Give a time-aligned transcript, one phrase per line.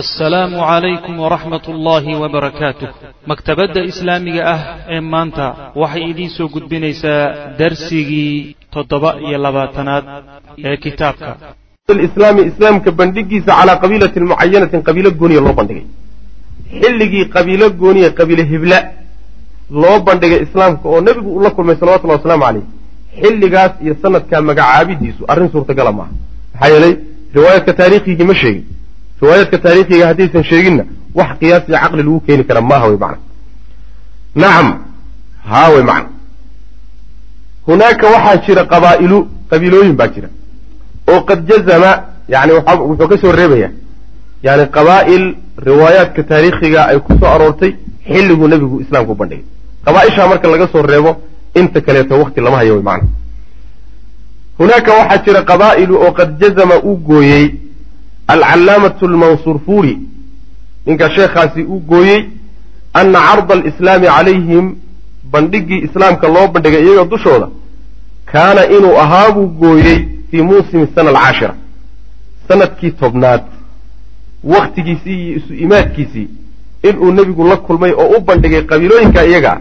[0.00, 2.88] assalaamu calaykum waraxmat ullaahi wabarakaatuh
[3.30, 4.60] maktabadda islaamiga ah
[4.94, 5.46] ee maanta
[5.82, 7.20] waxay idiin soo gudbinaysaa
[7.60, 10.04] darsigii toddoba iyo labaatanaad
[10.68, 11.30] ee kitaabka.
[12.08, 15.84] Islaami islaamka bandhigiisa calaa qabiilatin mucayanatin qabiilo gooniya loo bandhigay.
[16.82, 18.78] Xilligii qabiilo gooniya qabiile hibla
[19.82, 22.66] loo bandhigay islaamka oo nebigu uu la kulmay salawatullahi wasalaamu caleyh
[23.22, 26.12] xilligaas iyo sanadkaa magacaabidiisu arrin suurtagala maaha
[26.54, 26.94] maxaa yeelay
[27.36, 28.64] riwaayadka taariikhigii ma sheegin
[29.22, 33.18] riwaayaadka taariikhiga haddaysan sheeginna wax qiyaas iyo caqli lagu keeni kara maaha wey macna.
[34.34, 34.68] Nacam
[35.50, 36.08] haa wey macna.
[37.66, 39.18] Hunaaka waxaa jira qabaa'ilu
[39.50, 40.28] qabiilooyin baa jira.
[41.12, 41.90] oo qad jazama
[42.28, 43.70] yani wuxuu ka soo reebaya.
[44.42, 45.24] Yani qabaa'il
[45.66, 47.72] riwaayaadka taariikhiga ay ku soo aroortay
[48.06, 49.44] xilliguu nebigu islaamka u bandhigay.
[49.84, 51.10] Qabaaishaa marka laga soo reebo
[51.54, 53.08] inta kaleeto wakti lama hayo wey macna.
[54.58, 57.44] Hunaaka waxaa jira qabaa'ilu oo qad jazama uu gooyey
[58.28, 59.98] alcallaamatu almansuur fuuri
[60.86, 62.24] ninka sheekhaasi uu gooyey
[62.92, 64.74] ana carda alislaami calayhim
[65.32, 67.48] bandhigii islaamka loo bandhigay iyaga dushooda
[68.32, 69.98] kaana inuu ahaa buu gooyey
[70.30, 71.54] fii muusimi sana alcaashira
[72.48, 73.42] sannadkii tobnaad.
[74.44, 76.28] Wakhtigiisii iyo isu imaadkiisii
[76.82, 79.60] inuu nebigu la kulmay oo u bandhigay qabiilooyinka iyaga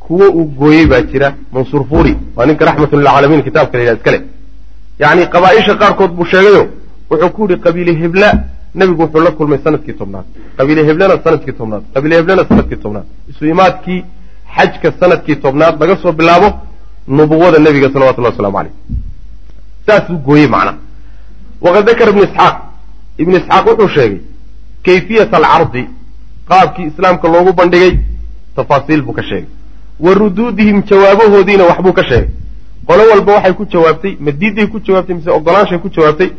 [0.00, 1.34] kuwo uu gooyey baa jira.
[1.52, 4.20] Mansuur fuuri waa ninka raxmatullilcaalamiin kitaabka la yidhaha iskale
[4.98, 6.68] yacni qabaaisha qaarkood buu sheegayo
[7.12, 8.28] wuxuu ku yihi qabiile hebla
[8.74, 10.24] nebigu wuxuu la kulmay sannadkii tobnaad.
[10.56, 11.82] Qabiile heblena sannadkii tobnaad.
[11.94, 13.06] Qabiile heblena sannadkii tobnaad.
[13.30, 14.00] Isu imaadkii
[14.56, 16.48] xajka sannadkii tobnaad laga soo bilaabo
[17.08, 18.72] nubuwada nebiga salawatullahi waslamu caleyh
[19.86, 20.76] saasuu gooyey macnaha
[21.60, 22.56] waqad dakara ibnu isxaaq.
[23.18, 24.20] Ibnu isxaaq wuxuu sheegay
[24.84, 25.82] kayfiyata alcardi
[26.48, 27.92] qaabkii islaamka loogu bandhigay
[28.56, 29.48] tafaasiil buu ka sheegay.
[30.00, 32.28] Wa ruduudihim jawaabahoodiina waxbuu ka sheegay.
[32.86, 36.30] Qolo walba waxay ku jawaabtay madiiday ku jawaabtay mise ogolaanshay ku jawaabtay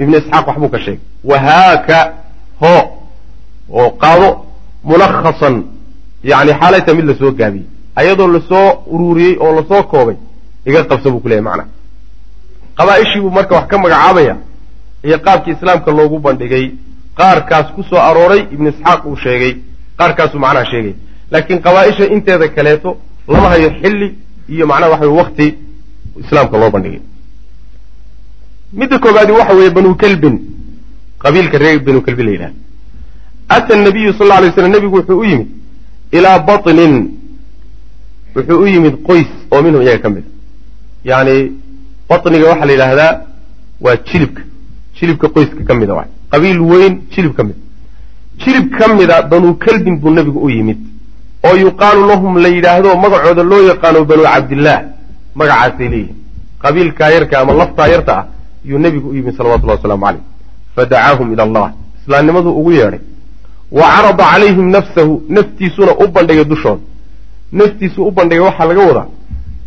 [0.00, 1.00] ibnu isxaaq waxbuu ka sheegay.
[1.24, 1.98] Wahaaka
[2.60, 2.82] hoo
[3.80, 4.28] oo qaado
[4.84, 5.54] mulakhasan
[6.24, 7.66] yani xaalayta mid la soo gaabiyey
[8.00, 10.16] ayadoo la soo uruuriyey oo la soo koobay
[10.66, 11.64] iga qabsa buu ku leeyahy macna.
[12.78, 14.36] Qabaaishii buu marka wax ka magacaabaya
[15.04, 16.64] iyo qaabkii islaamka loogu bandhigay
[17.18, 19.52] qaarkaas ku soo arooray ibnu isxaaq uu sheegay
[19.98, 20.94] qaarkaasuu macnaha sheegay.
[21.30, 22.96] Laakiin qabaaisha inteeda kaleeto
[23.28, 24.08] lama hayo xilli
[24.48, 25.46] iyo macnaha waxa wey wakti
[26.22, 27.00] islaamka loo bandhigay
[28.80, 30.36] midda koobaadi waxa weeye banu kelbin
[31.22, 32.52] qabiilka reer banu kelbin la yidhaha
[33.56, 35.48] ata nabiyu sal lla alay slam nebigu wuxuu u yimid
[36.12, 36.94] ilaa batnin.
[38.36, 41.52] Wuxuu u yimid qoys oo minhum iyaga ka mid a yacni
[42.08, 43.12] batniga waxaa la yidhaahdaa
[43.84, 44.42] waa jilibka.
[44.98, 46.08] Jilibka qoyska ka mida waay.
[46.32, 47.56] Qabiil weyn jilib ka mid
[48.42, 50.78] jilib ka mida banu kelbin buu nebigu u yimid.
[51.46, 54.80] Oo yuqaalu lahum la yidhaahdo magacooda loo yaqaano banu cabdillaah
[55.34, 56.16] magacaasay leeyihiin
[56.62, 58.24] qabiilkaa yarka ama laftaa yarta ah
[58.66, 60.22] yuu nebigu u yimid salawatullahi wasalaamu caleyh
[60.76, 61.72] fadacaahum ila allah
[62.02, 63.00] islaamnimaduu ugu yeedhay.
[63.70, 66.80] Wa carada calayhim nafsahu naftiisuna u bandhigay dushooda
[67.52, 69.06] naftiisu u bandhigay waxaa laga wadaa.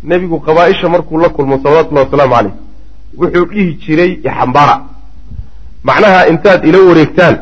[0.02, 2.52] Nebigu qabaaisha markuu la kulmo salawatullahi wasalaamu caleyh
[3.18, 4.80] wuxuu dhihi jiray ixambara
[5.84, 7.36] macnaha intaad ila wareegtaan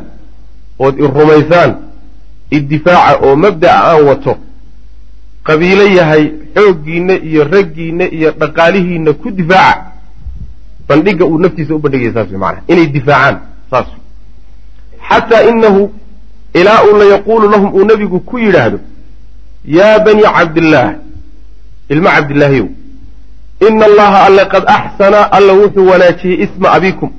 [0.78, 1.74] ood i rumaysaan
[2.50, 4.36] iddifaaca oo mabda'a aan wato
[5.46, 9.87] qabiilo yahay xooggiinna iyo raggiinna iyo dhaqaalihiinna ku difaaca
[10.88, 13.36] bandhiga uu naftiisa u bandhigaya saas wey maanaa inay difaacaan
[13.70, 13.86] saas
[15.08, 15.90] xataa inahu
[16.54, 18.78] ilaa uu la yaquulu lahum uu nebigu ku yidhaahdo
[19.64, 20.94] yaa bani cabdillaah
[21.88, 22.68] ilma cabdillaahiyow
[23.68, 27.10] ina allaha alle qad axsana alla wuxuu wanaajiyey isma abikum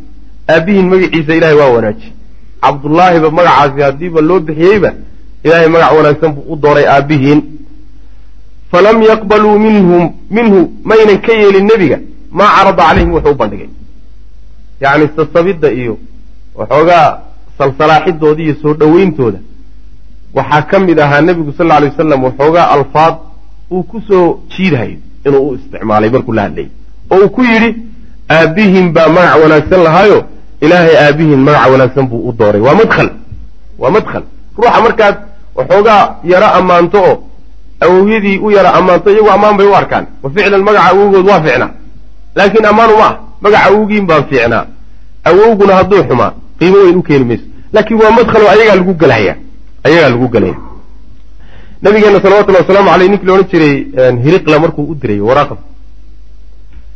[0.50, 2.14] aabbihiin magaciisa ilahay waa wanaajiyey.
[2.62, 4.94] Cabdullaahiba magacaasi haddiiba loo bixiyeyba
[5.44, 7.42] ilahay magac wanaagsan buu u dooray aabbihiin
[8.72, 12.00] falam yaqbaluu minhum minhu maynan ka yeelin nebiga
[12.32, 13.70] maa carada calayhim wuxuu u bandhigay.
[14.82, 15.98] Yacni sasabidda iyo
[16.56, 17.08] waxoogaa
[17.58, 19.40] salsalaaxidooda iyo soo dhoweyntooda
[20.34, 23.16] waxaa ka mid ahaa nebigu sal alla lay wasalam waxoogaa alfaad
[23.72, 26.70] uu ku soo jiidhayo inuu u isticmaalay markuu la hadlayay
[27.12, 27.76] oo uu ku yidhi
[28.30, 30.20] aabbihiin baa magac wanaagsan lahaayo
[30.62, 32.62] ilaahay aabbihiin magac wanaagsan buu u dooray.
[32.62, 33.10] Waa madkhal.
[33.82, 34.24] Waa madkhal.
[34.58, 35.16] Ruuxa markaad
[35.56, 37.16] waxoogaa yaro ammaanto oo
[37.86, 40.06] awowyadii u yara ammaanto iyagu ammaan bay u arkaan.
[40.24, 41.72] Wa ficlan magaca awowgood waa fiicnaa
[42.36, 44.66] laakiin ammaanu ma ah magaca awowgiin baa fiicnaa.
[45.30, 47.44] Awowguna hadduu xumaa qiimo weyn u keeni mayso
[47.74, 49.36] laakiin waa madkhalo ayagaa lagu gelaya
[49.84, 50.56] ayagaa lagu gelaya
[51.82, 53.76] nabigeena salawatullahi wasalaamu aleyh ninkii la odhan jiray
[54.24, 55.58] hiriqla markuu u diray waraaqda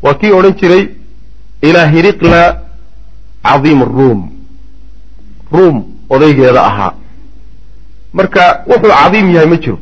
[0.04, 0.84] waa kii odhan jiray
[1.62, 2.42] ilaa hiriqla
[3.44, 4.30] cadiim ruum.
[5.52, 6.94] Ruum odaygeeda ahaa.
[8.14, 9.80] Marka wuxuu cadiim yahay ma jiro.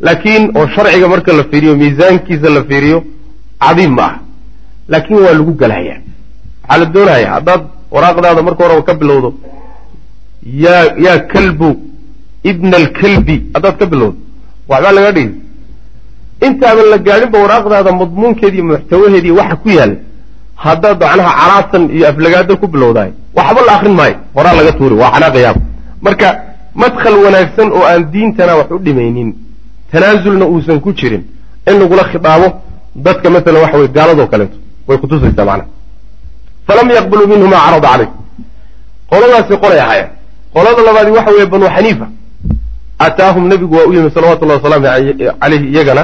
[0.00, 3.04] Laakiin oo sharciga marka la fiiriyo miisaankiisa la fiiriyo
[3.60, 4.14] cadiim ma ah
[4.92, 5.96] laakiin waa lagu gelaya
[6.68, 7.62] waxaa la doonaya haddaad
[7.94, 9.28] waraaqdaada marka horeba ka bilowdo
[10.64, 11.68] yaa yaa kalbu
[12.50, 14.16] ibna alkalbi haddaad ka bilowdo
[14.70, 15.34] waxbaa laga dhigi
[16.46, 19.96] intaaban la gaadhinba waraaqdaada madmuunkeediiyo muxtawaheediiy waxa ku yaalla
[20.64, 24.16] haddaad macnaha caraatan iyo aflagaado ku bilowdaay waxba la akrin maayo.
[24.36, 25.60] Horaa laga tuuri waa xanaaqayaaba
[26.06, 26.26] marka
[26.82, 29.30] madkhal wanaagsan oo aan diintana wax u dhimaynin
[29.92, 31.22] tanaasulna uusan ku jirin
[31.68, 32.48] in lagula khitaabo
[33.06, 34.56] dadka masalan waxa weye gaaladoo kaleeto
[34.88, 35.68] way kutusaysaa macnaha
[36.66, 38.10] falam yaqbaluu minhu maa carada caleyh
[39.10, 40.10] qoladaasi qolay ahaayeen.
[40.54, 42.06] Qolada labaadi waxa weeye banu xaniifa.
[43.06, 44.86] Ataahum nebigu waa u yimi salawatullahi wasalaamu
[45.40, 46.02] caleyhi iyagana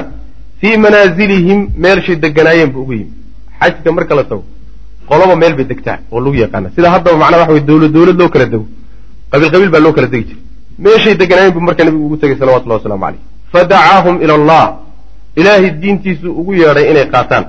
[0.61, 3.11] fii manaazilihim meelshay deganaayeen buu ugu yimi.
[3.59, 4.43] Xajka marka la tago
[5.09, 8.29] qoloba meel bay degtaa oo lagu yaqaana sida haddaba macnaa waxa weye dowlad dowlad loo
[8.29, 8.65] kala dego.
[9.31, 10.41] Qabiil qabiil baa loo kala degi jiray.
[10.83, 13.21] Meeshay deganaayeen buu marka nebigu ugu tegay salawatullahi waslamu caleyh
[13.53, 14.65] fadacaahum ila allah.
[15.39, 17.43] Ilaahay diintiisuu ugu yeedhay inay qaataan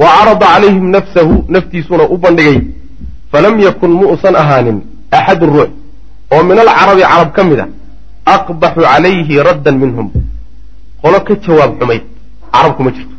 [0.00, 2.58] wa carada calayhim nafsahu naftiisuna u bandhigay
[3.32, 4.78] falam yakun muusan ahaanin
[5.18, 5.70] axadun ruux
[6.34, 7.66] oo min alcarabi carab ka mid a
[8.34, 10.08] aqbaxu calayhi raddan minhum
[11.02, 12.02] qolo ka jawaab xumayd
[12.52, 13.16] carabku ma jirto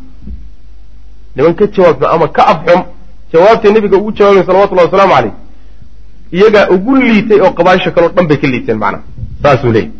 [1.35, 2.81] niman ka jawaab xum ama ka afxum
[3.33, 5.33] jawaabtay nebiga ugu jawaabayn salawatullahi wasalaamu caleyh
[6.37, 9.03] iyagaa ugu liitay oo qabaaisha kaleo dhan bay ka liiteen macnaha
[9.43, 9.91] saasuu leeyay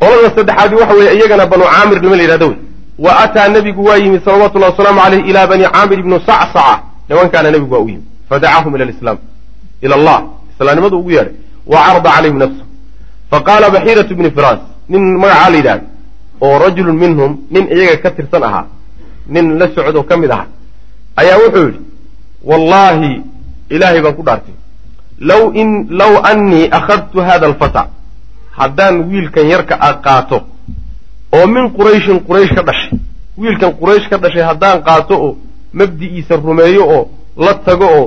[0.00, 2.58] qolada saddexaadi waxa weeye iyagana banu caamir nima la yidhahdo wey
[2.98, 6.82] wa ataa nebigu waa yimi salawatullahi wasalaamu caleyh ilaa bani caamir ibnu sacsaca.
[7.08, 8.04] Nimankaana nebigu waa u yimi.
[8.28, 9.18] Fadacaahum ila lislaam
[9.82, 10.22] ila allah.
[10.54, 11.34] Islaamnimadu ugu yeedhay.
[11.66, 12.64] Wa carada calayhim nafsu.
[13.30, 14.58] Faqaala baxiiratu bni firaas.
[14.88, 15.86] Nin magacaa la yidhahdo
[16.40, 18.66] oo rajulun minhum nin iyaga ka tirsan ahaa.
[19.28, 20.46] Nin la socdo ka mid ahaa.
[21.16, 21.80] Ayaa wuxuu yidhi
[22.44, 23.22] wallaahi
[23.70, 24.54] ilaahay baan ku dhaartay.
[26.00, 27.88] Law annii akhadtu hada alfata.
[28.58, 30.38] Haddaan wiilkan yarka a qaato
[31.36, 32.98] oo min qurayshin quraysh ka dhashay.
[33.38, 35.36] Wiilkan quraysh ka dhashay haddaan qaato oo
[35.72, 37.02] mabdi'iisa rumeeyo oo
[37.44, 38.06] la tago oo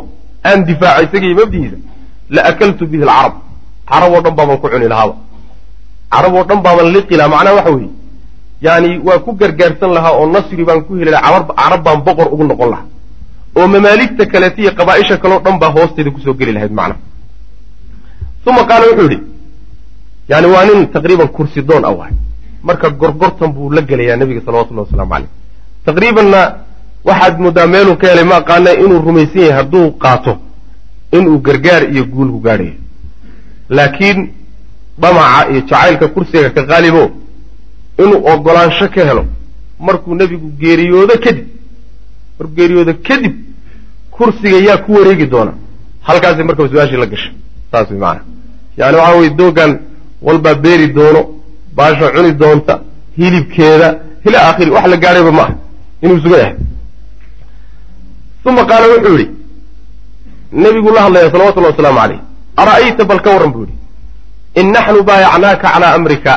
[0.50, 1.78] aan difaaco isagiiyo mabdi'iisa
[2.30, 3.34] la akaltu bihi alcarab.
[3.90, 5.16] Carab oo dhan baaban ku cuni lahaaba.
[6.14, 7.90] Carab oo dhan baaban liqi lahaa macnaha waxa weeye
[8.66, 12.44] yaani waa ku gargaarsan lahaa oo nasri baan ku heli lahaa carab baan boqor ugu
[12.44, 12.86] noqon lahaa.
[13.58, 17.00] Oo mamaaligta kaleeta iyo qabaaisha kaleo dhan baa hoosteeda ku soo geli lahayd macnaha.
[18.48, 19.20] Uma qaala wuxuu yidhi
[20.30, 22.14] yani waa nin taqriiban kursi doon a wahay
[22.64, 25.30] marka gorgortan buu la gelayaa nebiga salawatullahi wasalaamu caleyh
[25.86, 26.40] taqriibanna
[27.08, 30.34] waxaad moodaa meeluu ka helay ma aqaana inuu rumaysan yahay hadduu qaato
[31.18, 32.74] inuu gargaar iyo guul ku gaadhayo
[33.70, 34.20] laakiin
[35.02, 37.04] dhamaca iyo jacaylka kursiga ka qaalibo
[38.04, 39.26] inuu ogolaansho ka helo
[39.80, 41.48] markuu nebigu geeriyoodo kadib
[42.40, 43.34] markuu geeriyoodo kadib
[44.12, 45.54] kursiga yaa ku wareegi doona.
[46.08, 47.34] Halkaasay markaba su'aashii la gashay
[47.72, 48.26] saas way macanaa
[48.78, 49.72] yani waxa weye doogan
[50.22, 51.22] walbaa beeri doono
[51.78, 52.74] baasha cuni doonta
[53.18, 53.88] hilibkeeda
[54.28, 55.52] ila aakhiri wax la gaadhayba ma ah
[56.04, 56.56] inuu sugan yahay.
[58.46, 59.28] Uma qaala wuxuu yidhi
[60.62, 62.20] nebiguu la hadlaya salawatullahi wasalaamu caleyh
[62.62, 63.76] ara'ayta bal ka warran buu yidhi.
[64.60, 66.34] In naxnu baayacnaaka calaa amrika.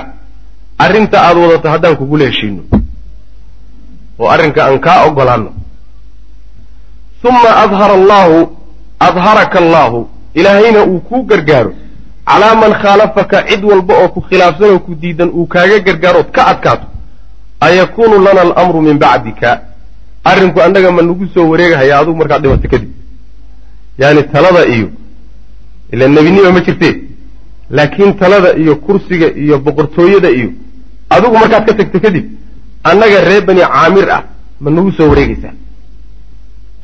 [0.84, 2.62] Arrinta aada wadato haddaan kugula heshiino
[4.18, 5.50] oo arrinka aan kaa ogolaanno.
[7.28, 8.38] Uma adhara allaahu
[9.00, 10.08] adharaka allaahu.
[10.34, 11.72] Ilaahayna uu kuu gargaaro
[12.28, 16.42] calaa man khaalafaka cid walba oo ku khilaafsan oo ku diidan uu kaaga gargaarood ka
[16.52, 16.86] adkaato
[17.60, 19.50] ayakuunu lana alamru min bacdika.
[20.24, 22.90] Arrinku annaga ma nagu soo wareegahaya adugu markaad dhimato kadib
[24.00, 24.88] yaani talada iyo
[25.92, 26.94] ila nebinima ma jirtee?
[27.70, 30.48] Laakiin talada iyo kursiga iyo boqortooyada iyo
[31.10, 32.24] adigu markaad ka tagto kadib
[32.90, 34.22] annaga reer bani caamir ah
[34.60, 35.52] ma nagu soo wareegaysaa.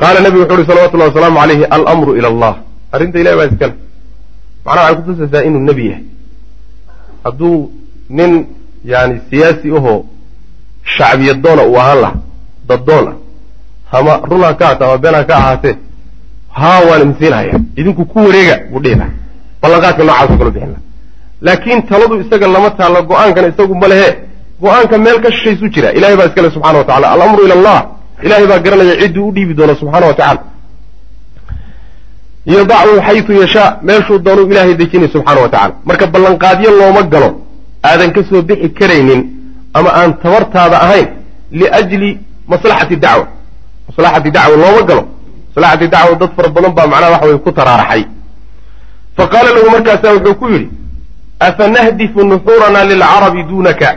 [0.00, 2.54] Qaala nebigu wuxu uhi salawatullahi wasalaamu calayhi alamru ila allah.
[2.92, 3.74] Arrinta ilahi baa iskale
[4.64, 6.04] macnaha waxay kutusaysaa inuu nebi yahay.
[7.24, 7.72] Hadduu
[8.08, 8.46] nin
[8.84, 10.04] yani siyaasi ahoo
[10.96, 12.16] shacbiyadoona uu ahaan laha
[12.68, 15.76] daddoon ah ama run ka hata ama been ka ahaatee
[16.60, 19.10] haa waan imsiinhaya idinku ku wareega buu dhihi laha
[19.62, 20.82] ballanqaadka noocaasoo kala bixin laha
[21.46, 24.10] laakiin taladu isaga lama taalla go'aankan isagu ma lehe.
[24.62, 25.92] Go'aanka meel ka shishaysu jira.
[25.92, 27.78] Ilahay baa iskale subxana wa tacala alamru ila allah.
[28.22, 30.40] Ilahay baa garanaya cidduu u dhiibi doona subxaana wa tacala
[32.46, 37.30] yadachu xaytu yashaa meeshuu doonuu ilaahay dejinay subxaana wa tacala marka ballanqaadyo looma galo
[37.84, 39.22] aadan ka soo bixi karaynin
[39.74, 41.08] ama aan tabartaada ahayn
[41.52, 42.18] liajli
[42.48, 43.26] maslaxati dacwa.
[43.88, 45.04] Maslaxati dacwa looma galo.
[45.54, 48.04] Maslaxati dacwa dad fara badan baa macnaha waxa weye ku taraaraxay.
[49.16, 50.70] Fa qaala lahu markaasa wuxuu ku yidhi
[51.40, 53.96] afanahdifu nuxuurana lilcarabi dunaka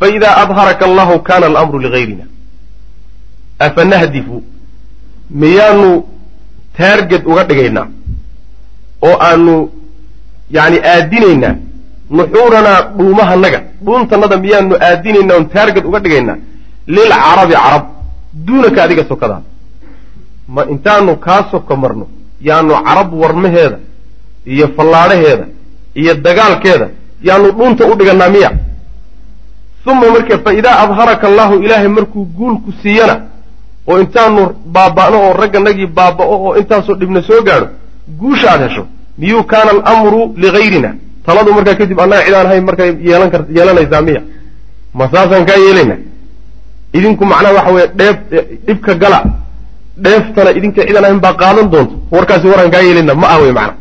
[0.00, 2.24] faida adharaka allahu kana alamru ligayrina
[3.58, 4.42] afanahdifu
[5.30, 6.04] miyaanu
[6.78, 7.86] taarged uga dhigaynaa
[9.08, 9.54] oo aanu
[10.56, 11.54] yani aadinaynaa
[12.16, 16.36] nuxuuranaa dhuumahanaga dhuuntannada miyaanu aadinaynaa oon taarged uga dhigaynaa
[16.94, 17.84] lilcarabi carab
[18.46, 19.46] duunaka adiga sokadaada
[20.54, 22.06] ma intaanu kaa soka marno
[22.48, 23.78] yaanu carab warmaheeda
[24.54, 25.46] iyo fallaadhaheeda
[26.00, 26.86] iyo dagaalkeeda
[27.28, 28.50] yaanu dhuunta u dhigannaa miya.
[29.86, 33.16] Uma marka fa idaa adharaka allahu ilaahay markuu guulku siiyana
[33.88, 34.42] oo intaanu
[34.74, 37.68] baaba'no oo ragganagii baaba'o oo intaasoo dhibna soo gaadho
[38.20, 38.86] guusha aad hesho.
[39.18, 40.90] Miyuu kaana alamru ligayrina?
[41.26, 42.90] Taladu markaa kadib annaga cid aan ahayn markay
[43.32, 44.22] kar yeelanaysaa miya.
[44.94, 45.96] Ma saasaan kaa yeelayna?
[46.92, 48.16] Idinku macnaha waxa weeye dheef
[48.66, 49.18] dhibka gala.
[50.04, 51.94] Dheeftana idinka cid aan ahayn baa qaadan doonto.
[52.10, 53.74] Warkaasi waraan kaa yeelayna ma ah wey macna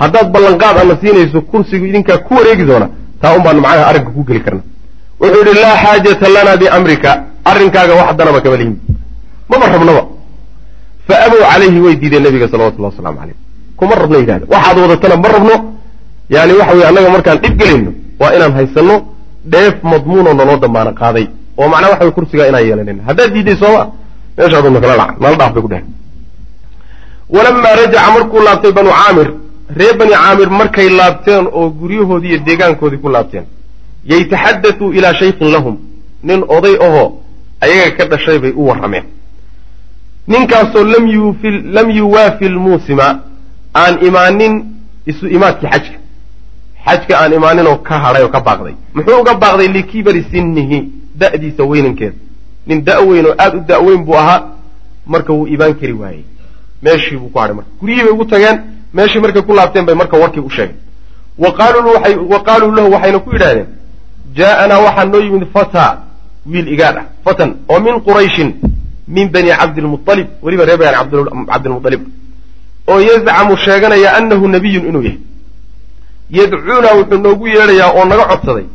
[0.00, 2.88] haddaad ballanqaad ana siinayso kursigu idinkaa ku wareegi doona
[3.20, 4.62] taa un baan macnaha arrinka ku geli karna
[5.20, 7.10] wuxuu yidhi laa xaajata lana biamrika
[7.50, 8.74] arrinkaaga wax danaba kama lihin
[9.50, 10.02] maba rabnaba
[11.08, 13.36] fa abow calayhi way diideen nabiga salawatullahi wasalaamu calayh.
[13.78, 15.54] Kuma rabno yidhahda waxaad wadatana ma rabno.
[16.34, 17.90] Yani waxa weye annaga markaan dhib gelayno
[18.20, 18.94] waa inaan haysanno
[19.52, 21.26] dheef madmuunoo naloo damaano qaaday.
[21.58, 23.82] Oo macnaa waxa way kursigaa inaan yeelanayna haddaad diiday sooma.
[24.36, 25.10] Meeshaaduna kala dhac.
[25.20, 25.86] Nala dhaaf bay ku dhehen
[27.34, 29.28] walamaa rajaca markuu laabtay banu caamir
[29.78, 33.44] reer bani caamir markay laabteen oo guryahoodii iyo deegaankoodii ku laabteen
[34.10, 35.76] yaytaxadatuu ilaa shaykhin lahum.
[36.22, 37.06] Nin oday ahoo
[37.60, 39.04] ayaga ka dhashay bay u warrameen
[40.28, 40.84] ninkaasoo
[41.76, 43.20] lam yuwaafi lmuusima
[43.76, 44.54] aan imaanin
[45.06, 45.98] isu imaadkii xajka.
[46.84, 48.74] Xajka aan imaanin oo ka hadhay oo ka baaqday.
[48.94, 50.78] Muxuu uga baaqday likibari sinnihi
[51.20, 52.16] da'diisa weynankeeda
[52.66, 54.42] nin da' weyn oo aada u da' weyn buu ahaa
[55.06, 56.24] marka wuu ibaan kari waayey.
[56.82, 57.70] Meeshii buu ku hadhay marka.
[57.80, 58.58] Guryihii bay ugu tageen
[58.92, 60.50] meeshii markay ku laabteen bay marka warkii u
[61.38, 63.66] waay wa qaaluu lahu waxayna ku yidhahdeen
[64.34, 65.98] jaa'anaa waxaa noo yimid fata
[66.46, 68.54] wiil igaadh ah fatan oo min qurayshin
[69.14, 70.96] min bani cabdilmualib weliba reer bani
[71.50, 72.02] cabdilmualib
[72.90, 75.18] oo yazcamu sheeganaya annahu nabiyun inuu yahay.
[76.30, 78.66] Yadcuuna wuxuu noogu yeedhayaa oo naga codsaday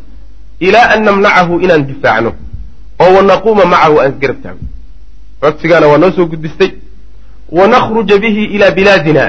[0.60, 2.32] ilaa an namnacahu inaan difaacno
[3.04, 4.68] oo wanaquuma macahu aan isgarab taagno
[5.42, 6.72] codsigaana waa noo soo gudbistay
[7.58, 9.24] wanakhruja bihi ilaa bilaadina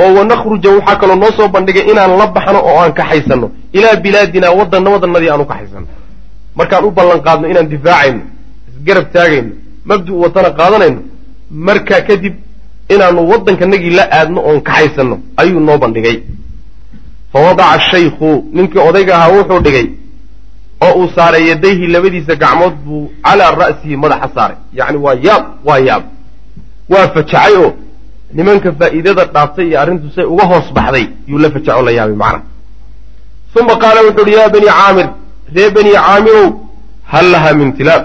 [0.00, 4.50] oo wanakhruja waxaa kaloo noo soo bandhigay inaan la baxno oo aan kaxaysanno ilaa bilaadina
[4.58, 5.88] wadanna wadannadii aan u kaxaysanno
[6.58, 8.20] markaan u ballan qaadno inaan difaacayno
[8.70, 9.52] isgarab taagayno
[9.90, 11.00] mabdu watana qaadanayno
[11.66, 12.34] markaa kadib
[12.94, 16.16] inaanu waddankanagii la aadno oon kaxaysanno ayuu noo bandhigay.
[17.32, 19.86] Fa wadaca ashaykhu ninkii odayga ahaa wuxuu dhigay
[20.86, 24.56] oo uu saaray yadayhi labadiisa gacmood buu calaa ra'sihi madaxa saaray.
[24.78, 26.02] Yacni waa yaab waa yaab.
[26.92, 27.70] Waa fajacay oo
[28.36, 32.40] nimanka faa'iidada dhaaftay iyo arrintu say uga hoos baxday yuu la fajaco la yaabay macna.
[33.60, 35.08] Uma qaala wuxu uhi yaa bani caamir
[35.56, 36.46] ree bani caamirow
[37.12, 38.04] hal lahaa min tilaaf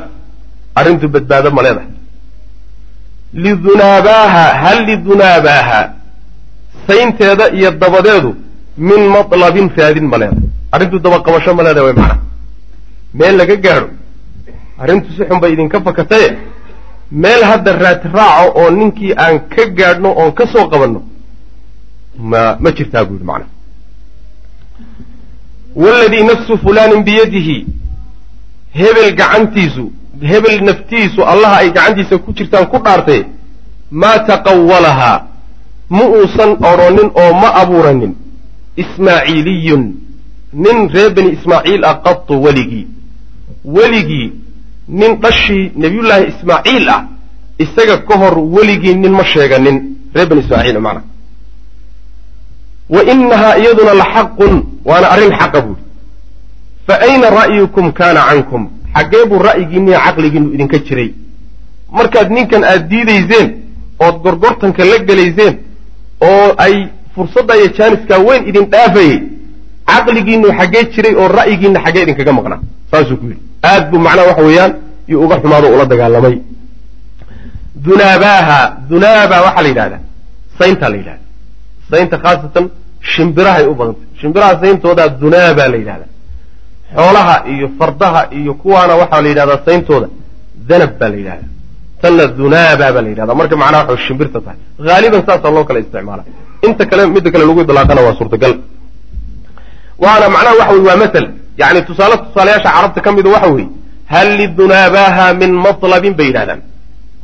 [0.75, 1.89] arrintu badbaado ma leedahay.
[3.33, 5.79] Lidunaabaaha hal lidunaabaaha
[6.87, 8.35] saynteeda iyo dabadeedu
[8.77, 10.49] min matlabin raadin ma leedahay.
[10.71, 12.17] Arrintu dabaqabasho ma leedahay way macna.
[13.13, 13.87] Meel laga gaadho
[14.83, 16.29] arrintu si xun bay idinka fakataye
[17.11, 20.99] meel hadda raati raaco oo ninkii aan ka gaadhno oon ka soo qabanno
[22.17, 23.45] ma ma jirtaa buu yidhi macna.
[25.75, 27.57] Waladii nafsu fulaanin biyadihi
[28.79, 29.85] hebel gacantiisu
[30.21, 33.25] hebel naftiisu allaha ay gacantiisa ku jirtaan ku dhaartee
[33.91, 35.23] maa taqawalahaa
[35.89, 38.15] ma uusan odrhonin oo ma abuuranin.
[38.77, 39.83] Ismaaciiliyun
[40.53, 42.87] nin reer bani ismaaciil ah qatu weligii
[43.65, 44.33] weligii
[44.87, 47.01] nin dhashii nebiyullaahi ismaaciil ah
[47.59, 49.77] isaga ka hor weligii nin ma sheeganin
[50.15, 51.01] reer bani ismaaciil macna
[52.89, 54.53] wa inahaa iyaduna la xaqun
[54.85, 55.81] waana arrin xaqa buuri
[56.87, 58.63] fa ayna ra'yukum kaana cankum
[58.95, 61.09] xaggee buu ra'yigiinniyo caqligiinu idinka jiray.
[61.97, 63.47] Markaad ninkan aad diidayseen
[64.05, 65.53] ood gorgortanka la gelayseen
[66.29, 66.75] oo ay
[67.15, 69.15] fursadda iyo jaaniskaa weyn idin dhaafayey
[69.91, 72.59] caqligiinu xaggee jiray oo ra'yigiinna xaggee idinkaga maqnaa.
[72.91, 73.41] Saasuu ku yidhi.
[73.71, 74.73] Aad buu macnaha waxa weeyaan
[75.09, 76.35] iyo uga xumaado ula dagaalamay.
[77.85, 78.59] Dunaabaaha
[78.89, 80.01] dunaaba waxaa la yidhahdaa
[80.59, 81.23] sayntaa la yidhahda
[81.91, 82.65] saynta khaasatan
[83.13, 84.07] shimbirahay u badantay.
[84.21, 86.09] Shimbiraha sayntoodaa dunaabaa la yidhahdaa
[86.97, 90.07] xoolaha iyo fardaha iyo kuwaana waxaa la yidhahdaa sayntooda
[90.69, 91.49] danab baa la yidhahdaa.
[92.01, 93.35] Tanna dunaaba baa la yidhahdaa.
[93.41, 94.57] Marka macnaha waxay shimbirta tahay.
[94.89, 96.23] Haaliban saasaa loo kala isticmaala
[96.67, 98.53] inta kale midda kale lagu idlaaqana waa suurtagal.
[100.03, 101.25] Waana macnaha waxa weye waa masal.
[101.61, 103.69] Yani tusaale tusaalayaasha carabta ka mida waxa weeye
[104.13, 106.61] hal lidunaabaha min matlabin bay yidhahdaan.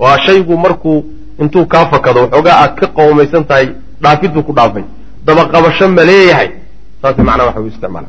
[0.02, 0.98] Waa shaygu markuu
[1.42, 3.68] intuu kaa fakado waxoogaa aad ka qowmaysan tahay
[4.04, 4.84] dhaafiduu ku dhaafay.
[5.26, 6.50] Dabaqabasho ma leeyahay.
[7.02, 8.08] Saasay macnaha waxa u isticmaala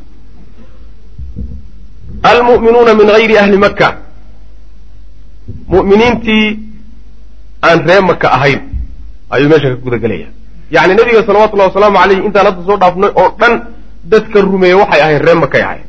[2.23, 3.87] almu'minuuna min hayri ahli maka
[5.73, 6.59] mu'miniintii
[7.67, 8.61] aan ree maka ahayn
[9.29, 10.27] ayuu meesha ka guda gelaya
[10.71, 13.53] yacni nabiga salawatullahi wasalaamu caleyh intaan hadda soo dhaafnay oo dhan
[14.11, 15.85] dadka rumeeye waxay ahayn ree makay ahayn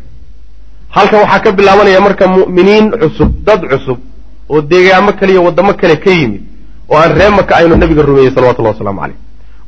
[0.96, 3.98] halkan waxaa ka bilaabanaya marka mu'miniin cusub dad cusub
[4.48, 6.42] oo deegaamo kale waddamo kale ka yimid
[6.88, 9.18] oo aan ree maka aynu nabiga rumeeyey salawatullahi waslamu caleyh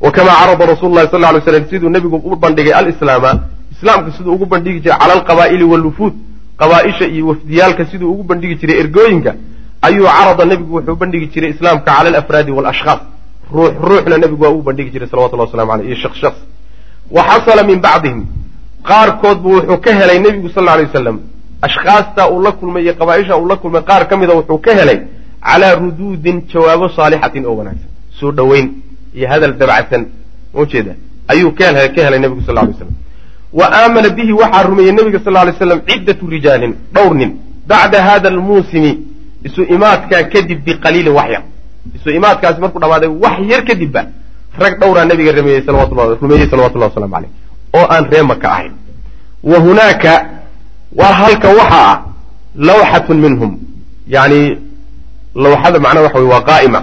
[0.01, 3.31] wa kamaa carada rasulu lahi sal ly slam siduu nebigu u bandhigay alislaama
[3.73, 6.13] islaamka siduu ugu bandhigi jiray cala alqabaa'ili walufuud
[6.61, 9.31] qabaaisha iyo wafdiyaalka siduu ugu bandhigi jiray ergooyinka
[9.87, 13.01] ayuu carada nebigu wuxuu bandhigi jiray islaamka cala alafraadi walashkhaas
[13.55, 16.39] ruux ruuxna nebigu waa uu bandhigi jiray salawatullah waslamu aleyh iyo shaks shaks
[17.15, 18.25] wa xasala min bacdihim.
[18.89, 21.17] Qaarkoodbu wuxuu ka helay nebigu sal alay wasalam
[21.67, 24.99] ashkhaastaa uu la kulmay iyo qabaaisha uu la kulmay qaar ka mida wuxuu ka helay
[25.47, 27.89] calaa ruduudin jawaabo saalixatin oo wanaagsan.
[28.19, 28.67] Soo dhoweyn
[29.17, 30.05] iyo hadal dabacsan
[30.53, 30.93] ujeeda
[31.27, 31.65] ayuu ka
[32.05, 32.91] helay nebigu sal lay slam
[33.59, 37.31] wa aamana bihi waxaa rumeeyey nebiga sal lay slam ciddatu rijaalin dhowr nin.
[37.67, 38.91] Bacda hada almuusimi
[39.47, 41.43] isu imaadkaa kadib biqaliilin wax yar
[41.97, 44.01] isu imaadkaasi markuu dhamaaday wax yar kadibba
[44.63, 47.31] rag dhowraa nabiga rumeeyey salawatullahi waslamu aleyh
[47.77, 48.73] oo aan ree maka ahayn.
[49.43, 50.11] Wa hunaaka
[50.99, 51.95] waa halka waxa ah
[52.67, 53.51] lawxatun minhum.
[54.07, 54.41] Yani
[55.35, 56.79] lawxada macnaha waxa wey waa qaa'ima.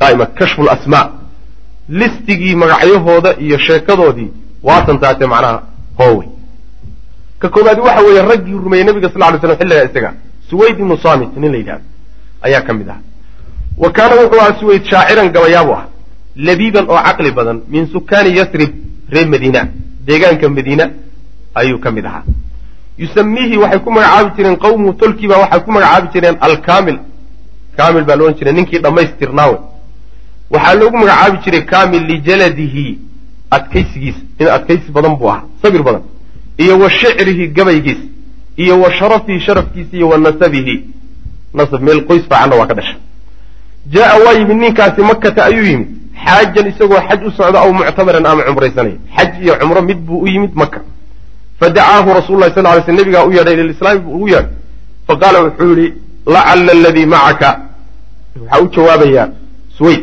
[0.00, 1.06] Qaa'ima kashfu lasmaa
[1.88, 4.30] listigii magacyahooda iyo sheekadoodii
[4.62, 5.62] waatan taate macnaha
[6.00, 6.28] hoowey
[7.40, 10.10] ka koobaadi waxa weeye raggii rumeeyey nabiga sal ly slam xilligaa isaga
[10.50, 11.84] suwayd ibnu samit nin la yidhahdo
[12.46, 13.00] ayaa ka mid aha
[13.82, 15.84] wa kaana wuxuu ahaa suwayd shaaciran gabayaabu ah
[16.46, 18.70] labiiban oo caqli badan min sukaani yasrib
[19.14, 19.62] reer madiina
[20.06, 20.84] deegaanka madiina
[21.60, 22.24] ayuu ka mid ahaa
[23.02, 26.98] yusamiihi waxay ku magacaabi jireen qawmuhu tolkiiba waxay ku magacaabi jireen alkamil
[27.76, 29.58] kamil baa loodhan jiray ninkii dhammaystirnaawe
[30.54, 32.86] waxaa loogu magacaabi jiray kamil lijaladihi
[33.50, 36.02] adkaysigiisa nin adkaysi badan buu ahaa sabir badan
[36.58, 38.00] iyo wa shicrihi gabaygiis
[38.56, 40.84] iyo wa sharafihi sharafkiisa iyo wa nasabihi.
[41.54, 42.96] Nasab meel qoys faacanna waa ka dhasha.
[43.94, 45.88] Jaa waa yimid ninkaasi makata ayuu yimid
[46.24, 48.98] xaajan isagoo xaj u socda aw muctamaran ama cumraysanaya.
[49.16, 50.80] Xaj iyo cumro mid buu u yimid maka
[51.60, 54.52] fadacaahu rasul sal ly sl nabigaa u yeedhay lilislaami buu ugu yeedhay.
[55.06, 55.94] Faqaala wuxuu yihi
[56.26, 57.48] lacala aladii macaka
[58.40, 59.28] waxaa u jawaabayaa
[59.78, 60.02] suwayd.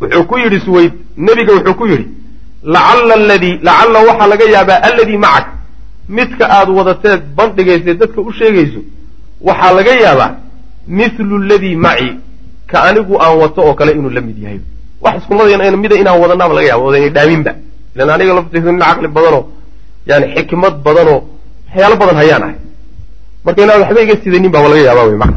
[0.00, 2.06] Wuxuu ku yidhi suwayd nebiga wuxuu ku yidhi
[2.64, 5.46] lacala aladii lacalla waxaa laga yaabaa alladii macak.
[6.08, 8.80] Midka aad wadateed bandhigaysa dadka u sheegayso
[9.40, 10.30] waxaa laga yaabaa
[10.98, 12.10] mithlu ladii maci
[12.70, 14.60] ka anigu aan wato oo kale inuu la mid yahay.
[15.00, 17.52] Wax iskumada mida inaan wadanaaba laga yaaba oodayna dhaaminba
[17.94, 19.44] ilan aniga laftaysa nin caqli badanoo
[20.06, 21.20] yani xikmad badanoo
[21.66, 22.58] waxyaalo badan hayaan ahay.
[23.44, 25.36] Marka inaad waxba iga sidanin baa laga yaaba wy mana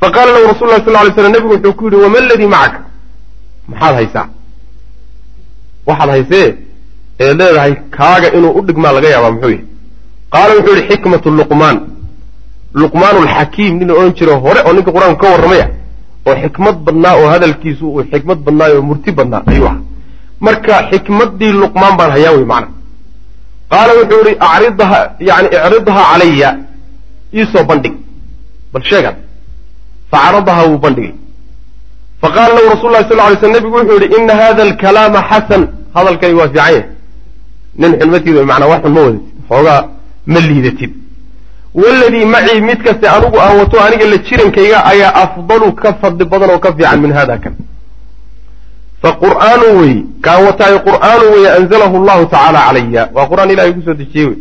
[0.00, 2.80] fa qaala lahu rasul lah sal lay slam nebigu wuxuu ku yidhi wama aladii macaka
[3.68, 4.26] maxaad haysaa
[5.88, 6.48] waxaad haysee
[7.24, 9.64] eed leedahay kaaga inuu u dhigmaa laga yaabaa muxuu yahay
[10.32, 11.78] qaala wuxuu yihi xikmatu luqmaan.
[12.80, 15.66] Luqmaan alxakiim nin odhan jiro hore oo ninka qur'aanka ka warramaya
[16.28, 19.80] oo xikmad badnaa oo hadalkiisu uu xikmad badnaa oo murti badnaa ayuu ahaa.
[20.46, 22.68] Marka xikmaddii luqmaan baan hayaa wey macna.
[23.72, 24.86] Qaala wuxuu yihi aridha
[25.28, 26.50] yani icridhaa calaya
[27.38, 27.94] iisoo bandhig.
[28.72, 29.16] Bal sheegan
[30.10, 31.14] facaradaha wuu bandhigay.
[32.22, 35.62] Faqaala lahu rasul lahi sal lay sl nebigu wuxuu yihi ina hada alkalaama xasan
[35.98, 36.82] hadalkay waa fiican yahay
[37.80, 39.80] nin xulmatiida macnaa wax xun ma wadatid xoogaa
[40.32, 40.92] ma liidatid
[41.80, 46.50] waladii macii mid kaste anigu aan wato aniga la jirankayga ayaa afdalu ka fadli badan
[46.50, 47.54] oo ka fiican min hada kan.
[49.02, 53.82] Fa qur'aanu wey kaan wataayo qur'aanu weye anzalahu llahu tacaala calaya waa qur'aan ilahay ku
[53.86, 54.38] soo dejiyey wey.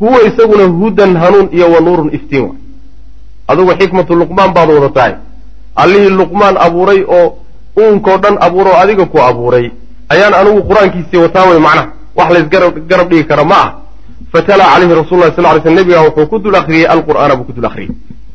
[0.00, 2.54] Huwa isaguna hudan hanuun iyo wa nuurun iftiin wa
[3.48, 5.14] adugu xikmatu luqmaan baad wadatahay
[5.82, 7.26] allihii luqmaan abuuray oo
[7.78, 9.70] uunkao dhan abuura oo adiga ku abuuray
[10.08, 11.88] ayaan anigu qur'aankiisii wataa wey macnaha.
[12.16, 13.70] Wax laysgarab garab dhigi kara ma ah.
[14.32, 17.52] Fatalaa calayhi rasul lah sal ly sl nebiga wuxuu ku dul akriyey alqur'aana buu ku
[17.52, 17.90] dul akriyey